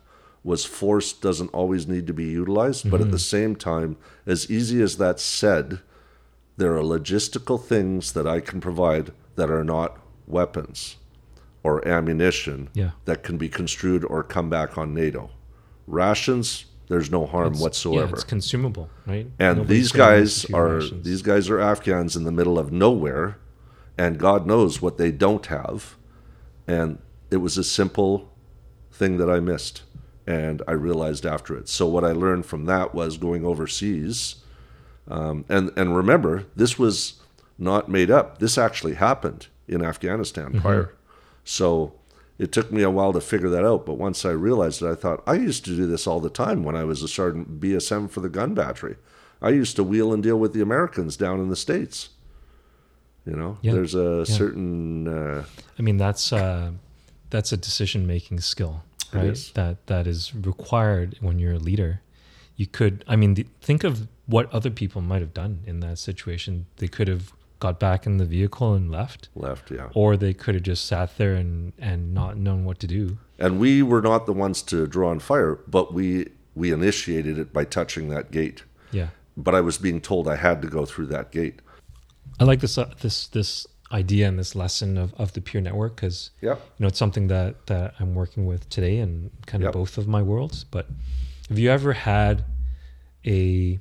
[0.49, 3.35] was force doesn't always need to be utilized, but at the mhm.
[3.35, 5.79] same time, as easy as that's said,
[6.57, 10.95] there are logistical things that I can provide that are not weapons
[11.62, 12.91] or ammunition Yeah.
[13.05, 15.29] that can be construed or come back on NATO.
[15.85, 18.07] Rations, there's no harm It's- whatsoever.
[18.07, 19.27] Yeah, it's consumable, right?
[19.38, 21.05] And Nobody's these guys are rations.
[21.05, 23.38] these guys are Afghans in the middle of nowhere,
[23.99, 25.95] and God knows what they don't have.
[26.67, 26.97] And
[27.29, 28.31] it was a simple
[28.91, 29.83] thing that I missed,
[30.30, 31.68] and I realized after it.
[31.68, 34.36] So what I learned from that was going overseas,
[35.08, 37.20] um, and and remember this was
[37.58, 38.38] not made up.
[38.39, 40.94] This actually happened in Afghanistan prior.
[41.44, 41.94] So
[42.38, 43.86] it took me a while to figure that out.
[43.86, 46.63] But once I realized it, I thought I used to do this all the time
[46.63, 48.96] when I was a sergeant BSM for the gun battery.
[49.42, 52.10] I used to wheel and deal with the Americans down in the states.
[53.26, 53.74] You know, Yeah.
[53.74, 54.36] there's a Yeah.
[54.42, 55.44] certain uh,
[55.78, 56.72] I mean, that's uh,
[57.30, 59.52] that's a decision making skill, right?
[59.56, 62.02] That that is required when you're a leader.
[62.56, 65.98] You could, I mean, the, think of what other people might have done in that
[65.98, 66.65] situation.
[66.78, 69.72] They could have got back in the vehicle and left, left.
[69.72, 73.17] Yeah, or they could have just sat there and and not known what to do.
[73.38, 77.54] and we were not the ones to draw on fire, but we we initiated it
[77.54, 78.63] by touching that gate.
[78.91, 81.62] Yeah, But I was being told I had to go through that gate.
[82.39, 85.95] I like this uh, this this idea and this lesson of of the peer network
[85.95, 86.58] because Yep.
[86.78, 89.73] you know it's something that that I'm working with today and kind of Yep.
[89.73, 90.63] both of my worlds.
[90.63, 90.88] But
[91.49, 92.45] have you ever had
[93.25, 93.80] a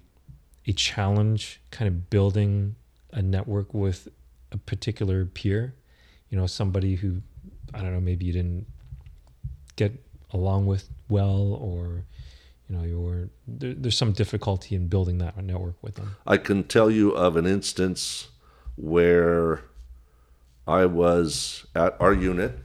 [0.67, 2.75] a challenge kind of building
[3.13, 4.09] a network with
[4.53, 5.75] a particular peer?
[6.31, 7.23] You know, somebody who
[7.75, 8.67] I don't know, maybe you didn't
[9.77, 9.93] get
[10.33, 12.05] along with well, or
[12.69, 16.17] you know, you were there, there's some difficulty in building that network with them.
[16.27, 18.29] I can tell you of an instance
[18.77, 19.63] where
[20.69, 22.57] I was at our unit.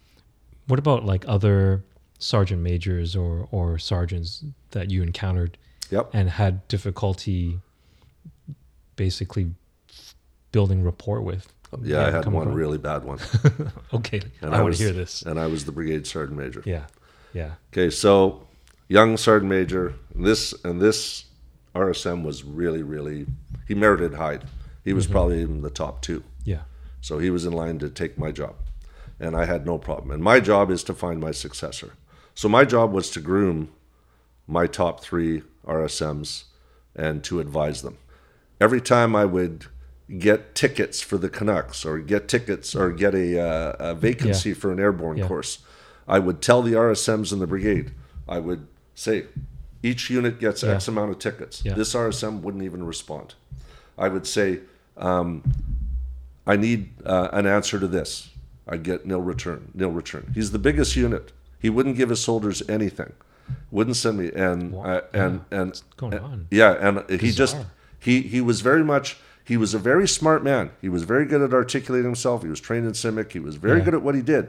[0.67, 1.83] What about like other
[2.19, 5.57] sergeant majors or or sergeants that you encountered
[5.89, 6.09] Yep.
[6.13, 7.59] and had difficulty
[8.95, 9.51] basically
[10.51, 11.51] building rapport with?
[11.81, 13.19] Yeah, I had one really bad one.
[13.93, 15.23] Okay, And I, want was- to hear this.
[15.23, 16.61] And I was the brigade sergeant major.
[16.65, 16.85] Yeah,
[17.33, 18.47] yeah, Okay, so
[18.87, 19.95] young sergeant major.
[20.13, 21.25] This and this
[21.73, 23.25] RSM was really, really.
[23.67, 24.43] He merited hide.
[24.83, 25.13] He was mm-hmm.
[25.13, 26.23] probably in the top two.
[27.03, 28.55] Yeah, So he was in line to take my job.
[29.19, 30.11] And I had no problem.
[30.11, 31.93] And my job is to find my successor.
[32.35, 33.69] So my job was to groom
[34.47, 36.45] my top three RSMs
[36.95, 37.97] and to advise them.
[38.59, 39.67] Every time I would
[40.17, 44.71] get tickets for the Canucks or get tickets or get a, uh, a vacancy for
[44.71, 45.27] an airborne Yeah.
[45.27, 45.59] course,
[46.07, 47.91] I would tell the RSMs in the brigade,
[48.27, 49.25] I would say,
[49.81, 51.63] each unit gets X amount of tickets.
[51.63, 51.73] Yeah.
[51.75, 53.35] This RSM wouldn't even respond.
[53.97, 54.59] I would say,
[54.97, 55.43] um,
[56.45, 58.29] I need uh, an answer to this.
[58.67, 60.31] I get nil return, nil return.
[60.33, 61.31] He's the biggest unit.
[61.59, 63.13] He wouldn't give his soldiers anything.
[63.71, 64.83] Wouldn't send me and Wow.
[64.83, 66.47] uh, and and What's going and- on?
[66.51, 67.57] Yeah, and he just
[67.99, 70.69] he he was very much He was a very smart man.
[70.79, 72.43] He was very good at articulating himself.
[72.43, 73.33] He was trained in CIMIC.
[73.33, 73.83] He was very Yeah.
[73.85, 74.47] good at what he did.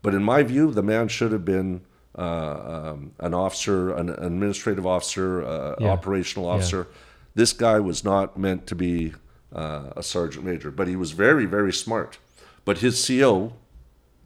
[0.00, 1.82] But in my view, the man should have been
[2.16, 2.22] uh,
[2.92, 5.90] um, an officer, an administrative officer, uh, Yeah.
[5.90, 6.86] operational officer.
[7.34, 9.12] This guy was not meant to be
[9.54, 12.18] uh, a sergeant major, but he was very, very smart.
[12.64, 13.52] But his CO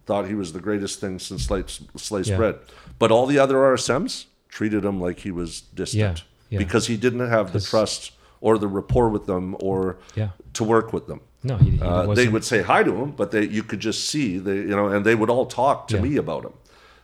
[0.07, 2.37] thought he was the greatest thing since sliced, sliced Yeah.
[2.37, 2.55] bread.
[2.99, 6.15] But all the other RSMs treated him like he was distant Yeah,
[6.51, 6.59] yeah.
[6.59, 10.31] because he didn't have the trust or the rapport with them or Yeah.
[10.55, 11.21] to work with them.
[11.45, 14.07] No, he, he Uh, they would say hi to him, but they you could just
[14.09, 16.03] see they you know, and they would all talk to Yeah.
[16.03, 16.53] me about him.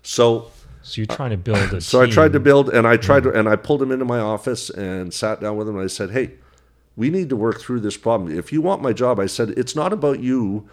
[0.03, 0.47] So
[0.83, 3.31] so you're trying to build a so I tried to build, and I tried to,
[3.33, 5.77] and I pulled him into my office and sat down with him.
[5.77, 6.33] And I said, "Hey,
[6.97, 8.37] we need to work through this problem.
[8.37, 10.69] If you want my job, I said it's not about you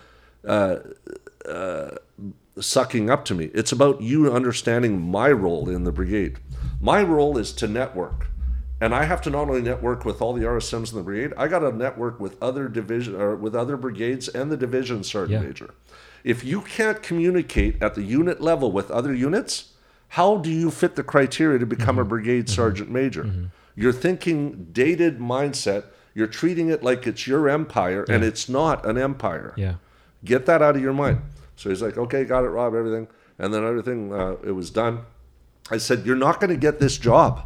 [0.47, 0.77] uh,
[1.47, 1.91] uh,
[2.59, 3.45] sucking up to me.
[3.53, 6.37] It's about you understanding my role in the brigade.
[6.79, 8.27] My role is to network."
[8.83, 11.47] And I have to not only network with all the RSMs in the brigade, I
[11.47, 15.47] got to network with other division or with other brigades and the division sergeant Yeah.
[15.47, 15.69] major.
[16.23, 19.73] If you can't communicate at the unit level with other units,
[20.09, 22.01] how do you fit the criteria to become Mm-hmm.
[22.01, 23.29] a brigade sergeant major?
[23.75, 25.83] You're thinking dated mindset.
[26.13, 29.53] You're treating it like it's your empire, and it's not an empire.
[29.55, 29.75] Yeah.
[30.25, 31.21] Get that out of your mind.
[31.55, 33.07] So he's like, okay, got it, Rob, everything.
[33.39, 34.99] And then everything, uh, it was done.
[35.71, 37.45] I said, you're not going to get this job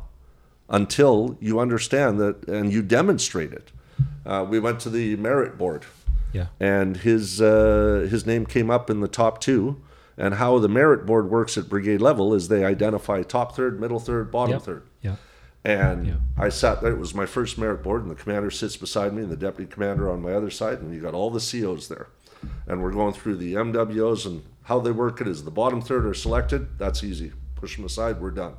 [0.70, 3.72] until you understand that and you demonstrate it.
[4.26, 5.86] Uh, we went to the merit board
[6.34, 6.48] Yeah.
[6.60, 9.82] and his uh, his name came up in the top two.
[10.18, 14.00] And how the merit board works at brigade level is they identify top third, middle
[14.00, 14.62] third, bottom Yep.
[14.62, 14.84] third.
[15.02, 15.16] Yeah.
[15.66, 16.14] And Yeah.
[16.38, 16.92] I sat there.
[16.92, 19.70] It was my first merit board, and the commander sits beside me, and the deputy
[19.70, 22.08] commander on my other side, and you got all the COs there.
[22.68, 26.06] And we're going through the MWOs and how they work it is the bottom third
[26.06, 26.78] are selected.
[26.78, 27.34] That's easy.
[27.56, 28.22] Push them aside.
[28.22, 28.54] We're done.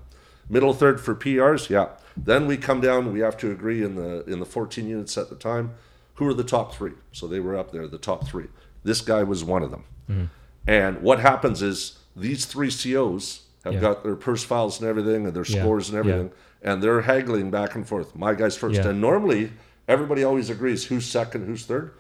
[0.49, 1.89] Middle third for PRs, yeah.
[2.17, 3.13] Then we come down.
[3.13, 5.75] We have to agree in the in the 14 units at the time.
[6.15, 6.93] Who are the top three?
[7.13, 8.47] So they were up there, the top three.
[8.83, 9.85] This guy was one of them.
[10.11, 10.25] Mm-hmm.
[10.67, 13.81] And what happens is these three COs have Yeah.
[13.81, 15.61] got their purse files and everything, and their Yeah.
[15.63, 16.29] scores and Yeah.
[16.67, 18.15] And they're haggling back and forth.
[18.15, 18.89] My guy's first, Yeah.
[18.89, 19.53] and normally
[19.89, 21.93] everybody always agrees who's second, who's third,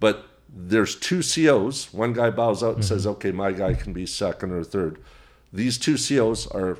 [0.00, 1.92] but there's two COs.
[1.92, 2.94] One guy bows out and Mm-hmm.
[2.94, 4.98] says, "Okay, my guy can be second or third.
[5.52, 6.78] These two COs are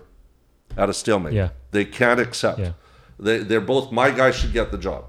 [0.77, 1.35] at a stalemate.
[1.35, 1.51] Yeah.
[1.71, 2.59] They can't accept.
[2.59, 2.73] Yeah.
[3.19, 3.93] They, they're both.
[3.93, 5.05] My guy should get the job.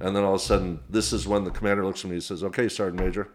[0.00, 2.22] And then all of a sudden, this is when the commander looks at me and
[2.22, 3.28] says, "Okay, Sergeant Major,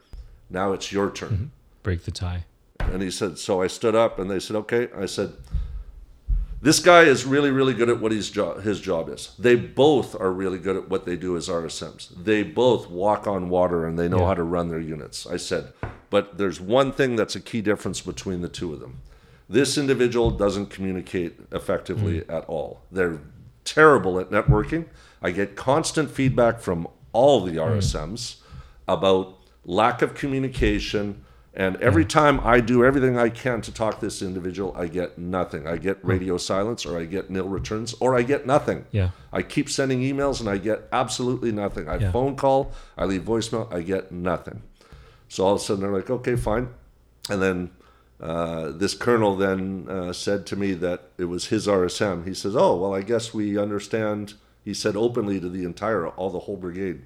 [0.49, 1.51] now it's your turn."
[1.81, 2.45] Break the tie.
[2.79, 4.87] And he said, so I stood up and they said, okay.
[4.97, 5.33] I said,
[6.63, 9.35] this guy is really, really good at what his job, his job is.
[9.37, 12.23] They both are really good at what they do as RSMs.
[12.23, 14.27] They both walk on water and they know Yeah.
[14.27, 15.27] how to run their units.
[15.27, 15.73] I said,
[16.09, 19.01] but there's one thing that's a key difference between the two of them.
[19.49, 22.33] This individual doesn't communicate effectively mm.
[22.33, 22.83] at all.
[22.89, 23.19] They're
[23.65, 24.85] terrible at networking.
[25.21, 27.77] I get constant feedback from all the mm.
[27.77, 28.37] RSMs
[28.87, 31.25] about lack of communication.
[31.55, 35.67] And every time I do everything I can to talk this individual, I get nothing.
[35.67, 38.85] I get radio silence, or I get nil returns, or I get nothing.
[38.91, 39.09] Yeah.
[39.31, 41.87] I keep sending emails and I get absolutely nothing.
[41.87, 42.11] I Yeah.
[42.11, 44.63] phone call, I leave voicemail, I get nothing.
[45.29, 46.69] So all of a sudden they're like, okay, fine.
[47.29, 47.69] And then
[48.19, 52.25] uh, this colonel then uh, said to me that it was his RSM.
[52.27, 54.33] He says, oh, well, I guess we understand.
[54.65, 57.01] He said openly to the entire, all the whole brigade.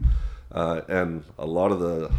[0.51, 2.11] Uh, and a lot of the,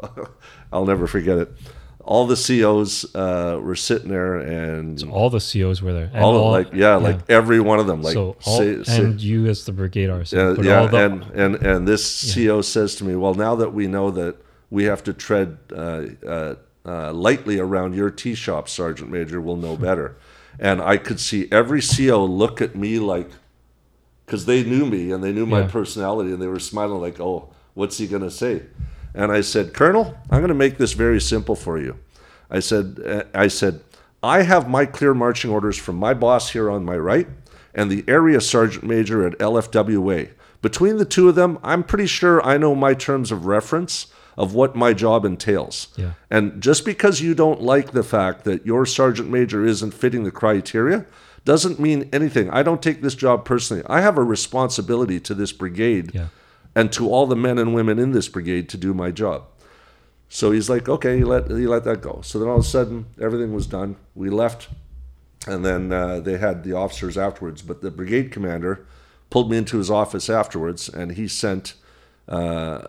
[0.72, 1.52] I'll never forget it.
[2.00, 6.08] All the COs uh, were sitting there and All the COs were there.
[6.14, 8.00] And all, of like, yeah, like every one of them.
[8.00, 10.58] Like, so all, say- say- and you as the brigade RSM.
[10.58, 13.74] yeah, yeah, all the, and, and and this CO says to me, "Well, now that
[13.74, 14.36] we know that
[14.70, 19.56] we have to tread uh, uh, uh, lightly around your tea shop, Sergeant Major, we'll
[19.56, 20.16] know better."
[20.60, 23.30] And I could see every CO look at me like,
[24.24, 25.66] because they knew me and they knew my Yeah.
[25.68, 28.62] personality, and they were smiling like, "Oh, what's he gonna say?"
[29.16, 31.96] And I said, "Colonel, I'm gonna make this very simple for you."
[32.50, 33.80] I said, uh, "I said."
[34.22, 37.28] I have my clear marching orders from my boss here on my right
[37.74, 40.30] and the area sergeant major at LFWA.
[40.62, 44.06] Between the two of them, I'm pretty sure I know my terms of reference
[44.36, 45.88] of what my job entails.
[45.96, 46.12] Yeah.
[46.30, 50.30] And just because you don't like the fact that your sergeant major isn't fitting the
[50.30, 51.06] criteria
[51.44, 52.50] doesn't mean anything.
[52.50, 53.82] I don't take this job personally.
[53.86, 56.26] I have a responsibility to this brigade Yeah.
[56.76, 59.44] And to all the men and women in this brigade to do my job.
[60.28, 62.20] So he's like, okay, he let he let that go.
[62.22, 63.96] So then all of a sudden, everything was done.
[64.14, 64.68] We left,
[65.46, 67.62] and then uh, they had the officers afterwards.
[67.62, 68.84] But the brigade commander
[69.30, 71.74] pulled me into his office afterwards, and he sent
[72.28, 72.32] uh,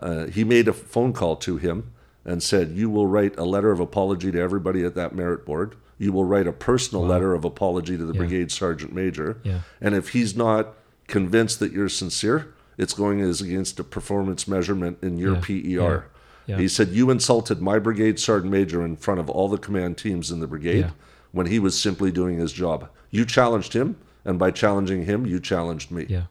[0.01, 1.91] uh, he made a phone call to him
[2.25, 5.75] and said, "You will write a letter of apology to everybody at that merit board.
[5.99, 8.19] You will write a personal letter of apology to the Yeah.
[8.19, 9.37] brigade sergeant major.
[9.43, 9.59] Yeah.
[9.79, 10.73] And if he's not
[11.07, 16.05] convinced that you're sincere, it's going as against a performance measurement in your Yeah, PER.
[16.45, 16.57] yeah.
[16.57, 20.31] He said, You insulted my brigade sergeant major in front of all the command teams
[20.31, 20.91] in the brigade Yeah.
[21.31, 22.89] when he was simply doing his job.
[23.09, 26.05] You challenged him, and by challenging him, you challenged me.
[26.09, 26.23] Yeah.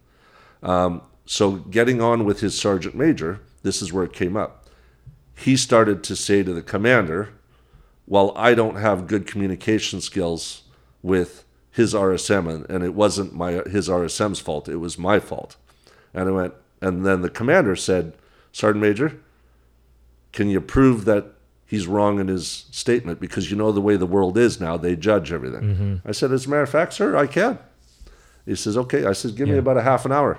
[0.63, 4.67] Um, so, getting on with his sergeant major, this is where it came up.
[5.35, 7.31] He started to say to the commander,
[8.07, 10.63] Well, I don't have good communication skills
[11.03, 15.57] with his RSM, and, and it wasn't my his RSM's fault, it was my fault.
[16.17, 18.15] And I went, and then the commander said,
[18.53, 19.21] Sergeant Major,
[20.33, 21.27] can you prove that
[21.67, 23.21] he's wrong in his statement?
[23.21, 25.61] Because you know the way the world is now, they judge everything.
[25.63, 26.09] Mm-hmm.
[26.09, 27.59] I said, As a matter of fact, sir, I can.
[28.45, 29.05] He says, Okay.
[29.05, 30.39] I said, Give me about a half an hour.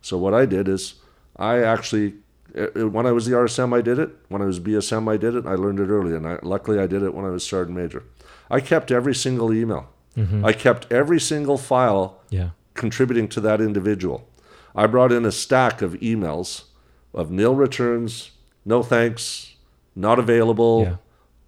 [0.00, 0.94] So what I did is
[1.36, 2.14] I actually
[2.56, 4.10] uh, when I was the RSM I did it.
[4.28, 5.46] When I was BSM I did it.
[5.46, 8.02] I learned it early and I, luckily I did it when I was sergeant major.
[8.50, 9.88] I kept every single email.
[10.16, 10.44] Mm-hmm.
[10.44, 12.50] I kept every single file Yeah.
[12.74, 14.26] contributing to that individual.
[14.74, 16.64] I brought in a stack of emails
[17.12, 18.30] of nil returns,
[18.64, 19.54] no thanks,
[19.96, 20.96] not available, Yeah.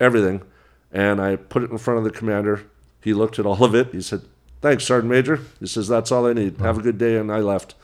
[0.00, 0.42] everything.
[0.90, 2.62] And I put it in front of the commander.
[3.00, 3.88] He looked at all of it.
[3.92, 4.22] He said,
[4.60, 5.40] Thanks, Sergeant Major.
[5.58, 6.58] He says, That's all I need.
[6.58, 7.16] Have a good day.
[7.16, 7.74] And I left.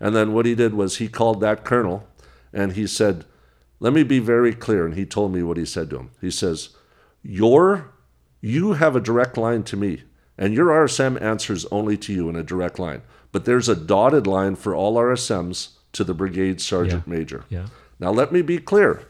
[0.00, 2.06] And then what he did was he called that colonel
[2.52, 3.24] and he said,
[3.80, 4.84] Let me be very clear.
[4.86, 6.10] And he told me what he said to him.
[6.20, 6.70] He says,
[7.22, 7.90] Your
[8.40, 10.04] you have a direct line to me,
[10.36, 13.02] and your RSM answers only to you in a direct line.
[13.38, 17.44] But there's a dotted line for all RSMs to the brigade sergeant major.
[17.48, 17.66] Yeah.
[18.00, 19.04] Now, let me be clear.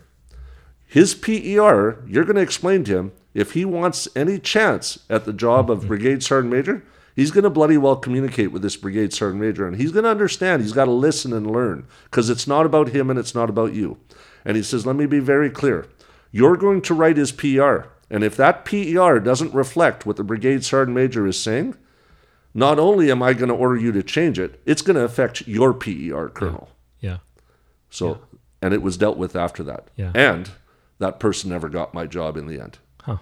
[0.85, 5.33] His PER, you're going to explain to him if he wants any chance at the
[5.33, 5.89] job of mm-hmm.
[5.89, 6.85] brigade sergeant major,
[7.16, 10.11] he's going to bloody well communicate with this brigade sergeant major and he's going to
[10.11, 10.61] understand.
[10.61, 13.72] He's got to listen and learn because it's not about him and it's not about
[13.72, 13.97] you.
[14.45, 15.87] And he says, let me be very clear.
[16.33, 17.89] You're going to write his PER.
[18.11, 21.76] And if that PER doesn't reflect what the brigade sergeant major is saying,
[22.55, 25.46] not only am I going to order you to change it, it's going to affect
[25.46, 26.68] your PER, Colonel.
[27.01, 27.18] Yeah.
[27.90, 28.20] So,
[28.61, 29.88] and it was dealt with after that.
[29.96, 30.12] Yeah.
[30.14, 30.51] And
[30.99, 32.78] that person never got my job in the end.
[33.03, 33.18] Huh.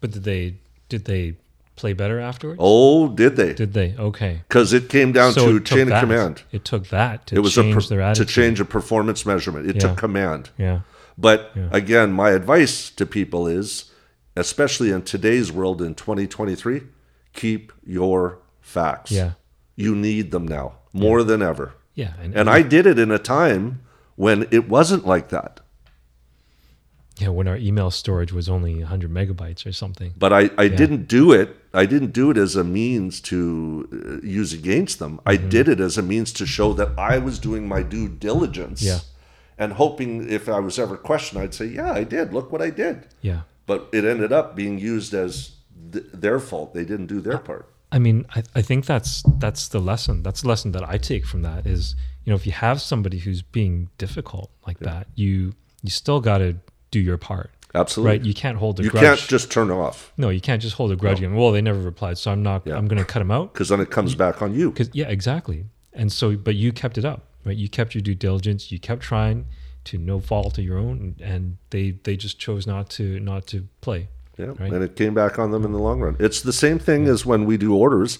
[0.00, 0.56] But did they
[0.88, 1.36] did they
[1.76, 2.58] play better afterwards?
[2.62, 3.52] Oh, did they?
[3.52, 3.94] Did they?
[3.98, 4.40] Okay.
[4.48, 5.96] Because it came down So to chain that.
[5.96, 6.42] of command.
[6.52, 9.68] It took that to It was change a per- to change a performance measurement.
[9.68, 9.80] It Yeah.
[9.88, 10.50] took command.
[10.58, 10.80] Yeah.
[11.18, 11.68] But Yeah.
[11.72, 13.86] again, my advice to people is,
[14.36, 16.82] especially in today's world in 2023,
[17.36, 19.12] keep your facts.
[19.12, 19.32] Yeah.
[19.76, 21.74] You need them now more than ever.
[21.94, 22.12] Yeah.
[22.34, 23.80] And I did it in a time
[24.16, 25.60] when it wasn't like that.
[27.18, 30.12] yeah, when our email storage was only 100 megabytes or something.
[30.18, 31.56] But I, I didn't do it.
[31.72, 35.20] I didn't do it as a means to uh, use against them.
[35.24, 35.48] I Mm-hmm.
[35.48, 38.82] did it as a means to show that I was doing my due diligence.
[38.82, 39.00] Yeah.
[39.58, 42.34] And hoping if I was ever questioned, I'd say, yeah, I did.
[42.34, 43.06] Look what I did.
[43.22, 43.40] Yeah.
[43.66, 45.52] But it ended up being used as
[45.92, 46.74] th- their fault.
[46.74, 47.68] They didn't do their part.
[47.92, 50.22] I mean, I, I think that's that's the lesson.
[50.22, 53.18] That's the lesson that I take from that is, you know, if you have somebody
[53.18, 56.56] who's being difficult like that, you you still got to
[56.90, 58.18] do your part, Absolutely.
[58.18, 58.26] right?
[58.26, 59.02] You can't hold a You grudge.
[59.02, 61.22] You can't just turn off no, you can't just hold a grudge.
[61.22, 62.66] And well, they never replied, so I'm not.
[62.66, 62.76] Yeah.
[62.76, 63.52] I'm going to cut them out.
[63.52, 64.70] because then it comes back on you.
[64.70, 65.66] Because yeah, exactly.
[65.92, 67.56] And so, but you kept it up, right?
[67.56, 68.72] You kept your due diligence.
[68.72, 69.46] You kept trying
[69.84, 73.68] to no fault of your own, and they they just chose not to not to
[73.80, 74.08] play.
[74.38, 74.72] Yeah, Right.
[74.72, 76.16] and it came back on them in the long run.
[76.18, 78.18] It's the same thing as when we do orders,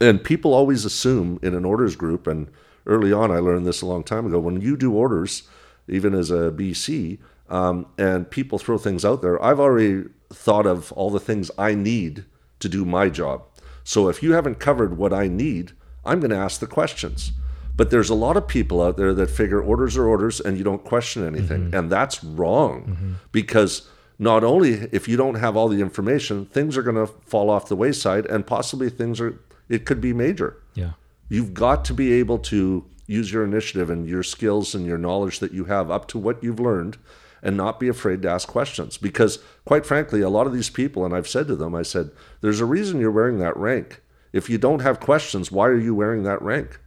[0.00, 2.26] and people always assume in an orders group.
[2.26, 2.48] And
[2.86, 4.38] early on, I learned this a long time ago.
[4.38, 5.44] When you do orders,
[5.88, 7.18] even as a BC,
[7.48, 11.74] um, and people throw things out there, I've already thought of all the things I
[11.74, 12.24] need
[12.60, 13.42] to do my job.
[13.84, 15.72] So if you haven't covered what I need,
[16.04, 17.32] I'm going to ask the questions.
[17.74, 20.64] But there's a lot of people out there that figure orders are orders and you
[20.64, 21.70] don't question anything.
[21.72, 23.88] And that's wrong because
[24.18, 27.68] not only if you don't have all the information, things are going to fall off
[27.68, 30.56] the wayside and possibly things are, it could be major.
[30.74, 30.92] Yeah.
[31.28, 35.38] You've got to be able to use your initiative and your skills and your knowledge
[35.40, 36.96] that you have up to what you've learned
[37.42, 38.96] and not be afraid to ask questions.
[38.98, 42.10] Because, quite frankly, a lot of these people, and I've said to them, I said,
[42.40, 44.02] there's a reason you're wearing that rank.
[44.32, 46.80] If you don't have questions, why are you wearing that rank?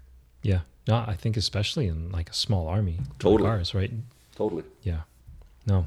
[0.43, 0.61] Yeah.
[0.88, 3.49] No, I think especially in like a small army, like Totally.
[3.49, 3.91] ours, right?
[4.36, 4.63] Totally.
[4.84, 5.01] Yeah.
[5.65, 5.86] No.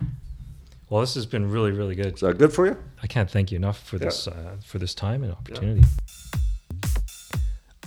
[0.95, 2.15] Well, this has been really, really good.
[2.15, 2.77] Is that good for you?
[3.03, 5.83] I can't thank you enough for this uh, for this time and opportunity.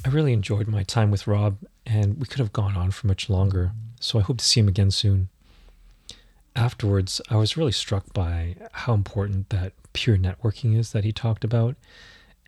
[0.06, 3.30] I really enjoyed my time with Rob, and we could have gone on for much
[3.30, 3.72] longer.
[4.02, 5.30] So I hope to see him again soon.
[6.54, 11.46] Afterwards, I was really struck by how important that peer networking is that he talked
[11.46, 11.78] about,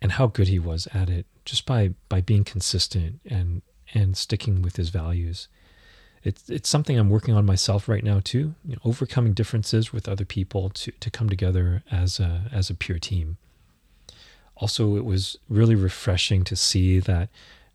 [0.02, 3.62] and how good he was at it just by by being consistent and
[3.94, 5.48] and sticking with his values.
[6.22, 8.54] It's it's something I'm working on myself right now too.
[8.64, 12.74] You know, overcoming differences with other people to to come together as a as a
[12.74, 13.38] pure team.
[14.56, 17.30] Also, it was really refreshing to see that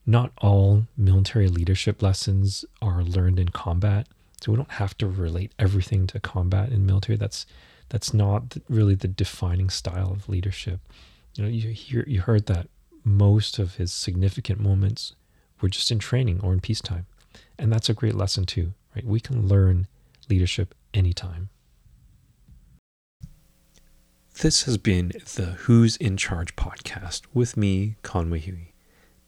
[0.06, 4.08] not all military leadership lessons are learned in combat.
[4.40, 7.18] So we don't have to relate everything to combat in military.
[7.18, 7.48] That's
[7.90, 10.80] that's not really the defining style of leadership.
[11.36, 12.68] You know, you hear you heard that
[13.04, 15.14] most of his significant moments
[15.62, 17.08] were just in training or in peacetime.
[17.58, 19.06] And that's a great lesson too, right?
[19.06, 19.88] We can learn
[20.30, 21.50] leadership anytime.
[24.42, 28.74] This has been the Who's in Charge podcast with me, Conway Huey.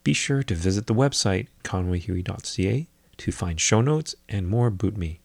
[0.04, 5.20] Be sure to visit the website conwayhuey.ca to find show notes and more about me.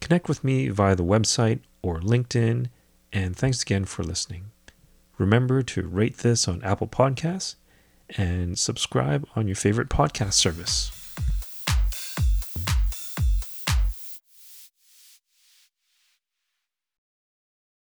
[0.00, 2.68] Connect with me via the website or LinkedIn,
[3.12, 4.50] and thanks again for listening.
[5.18, 7.56] Remember to rate this on Apple Podcasts
[8.16, 10.97] and subscribe on your favorite podcast service.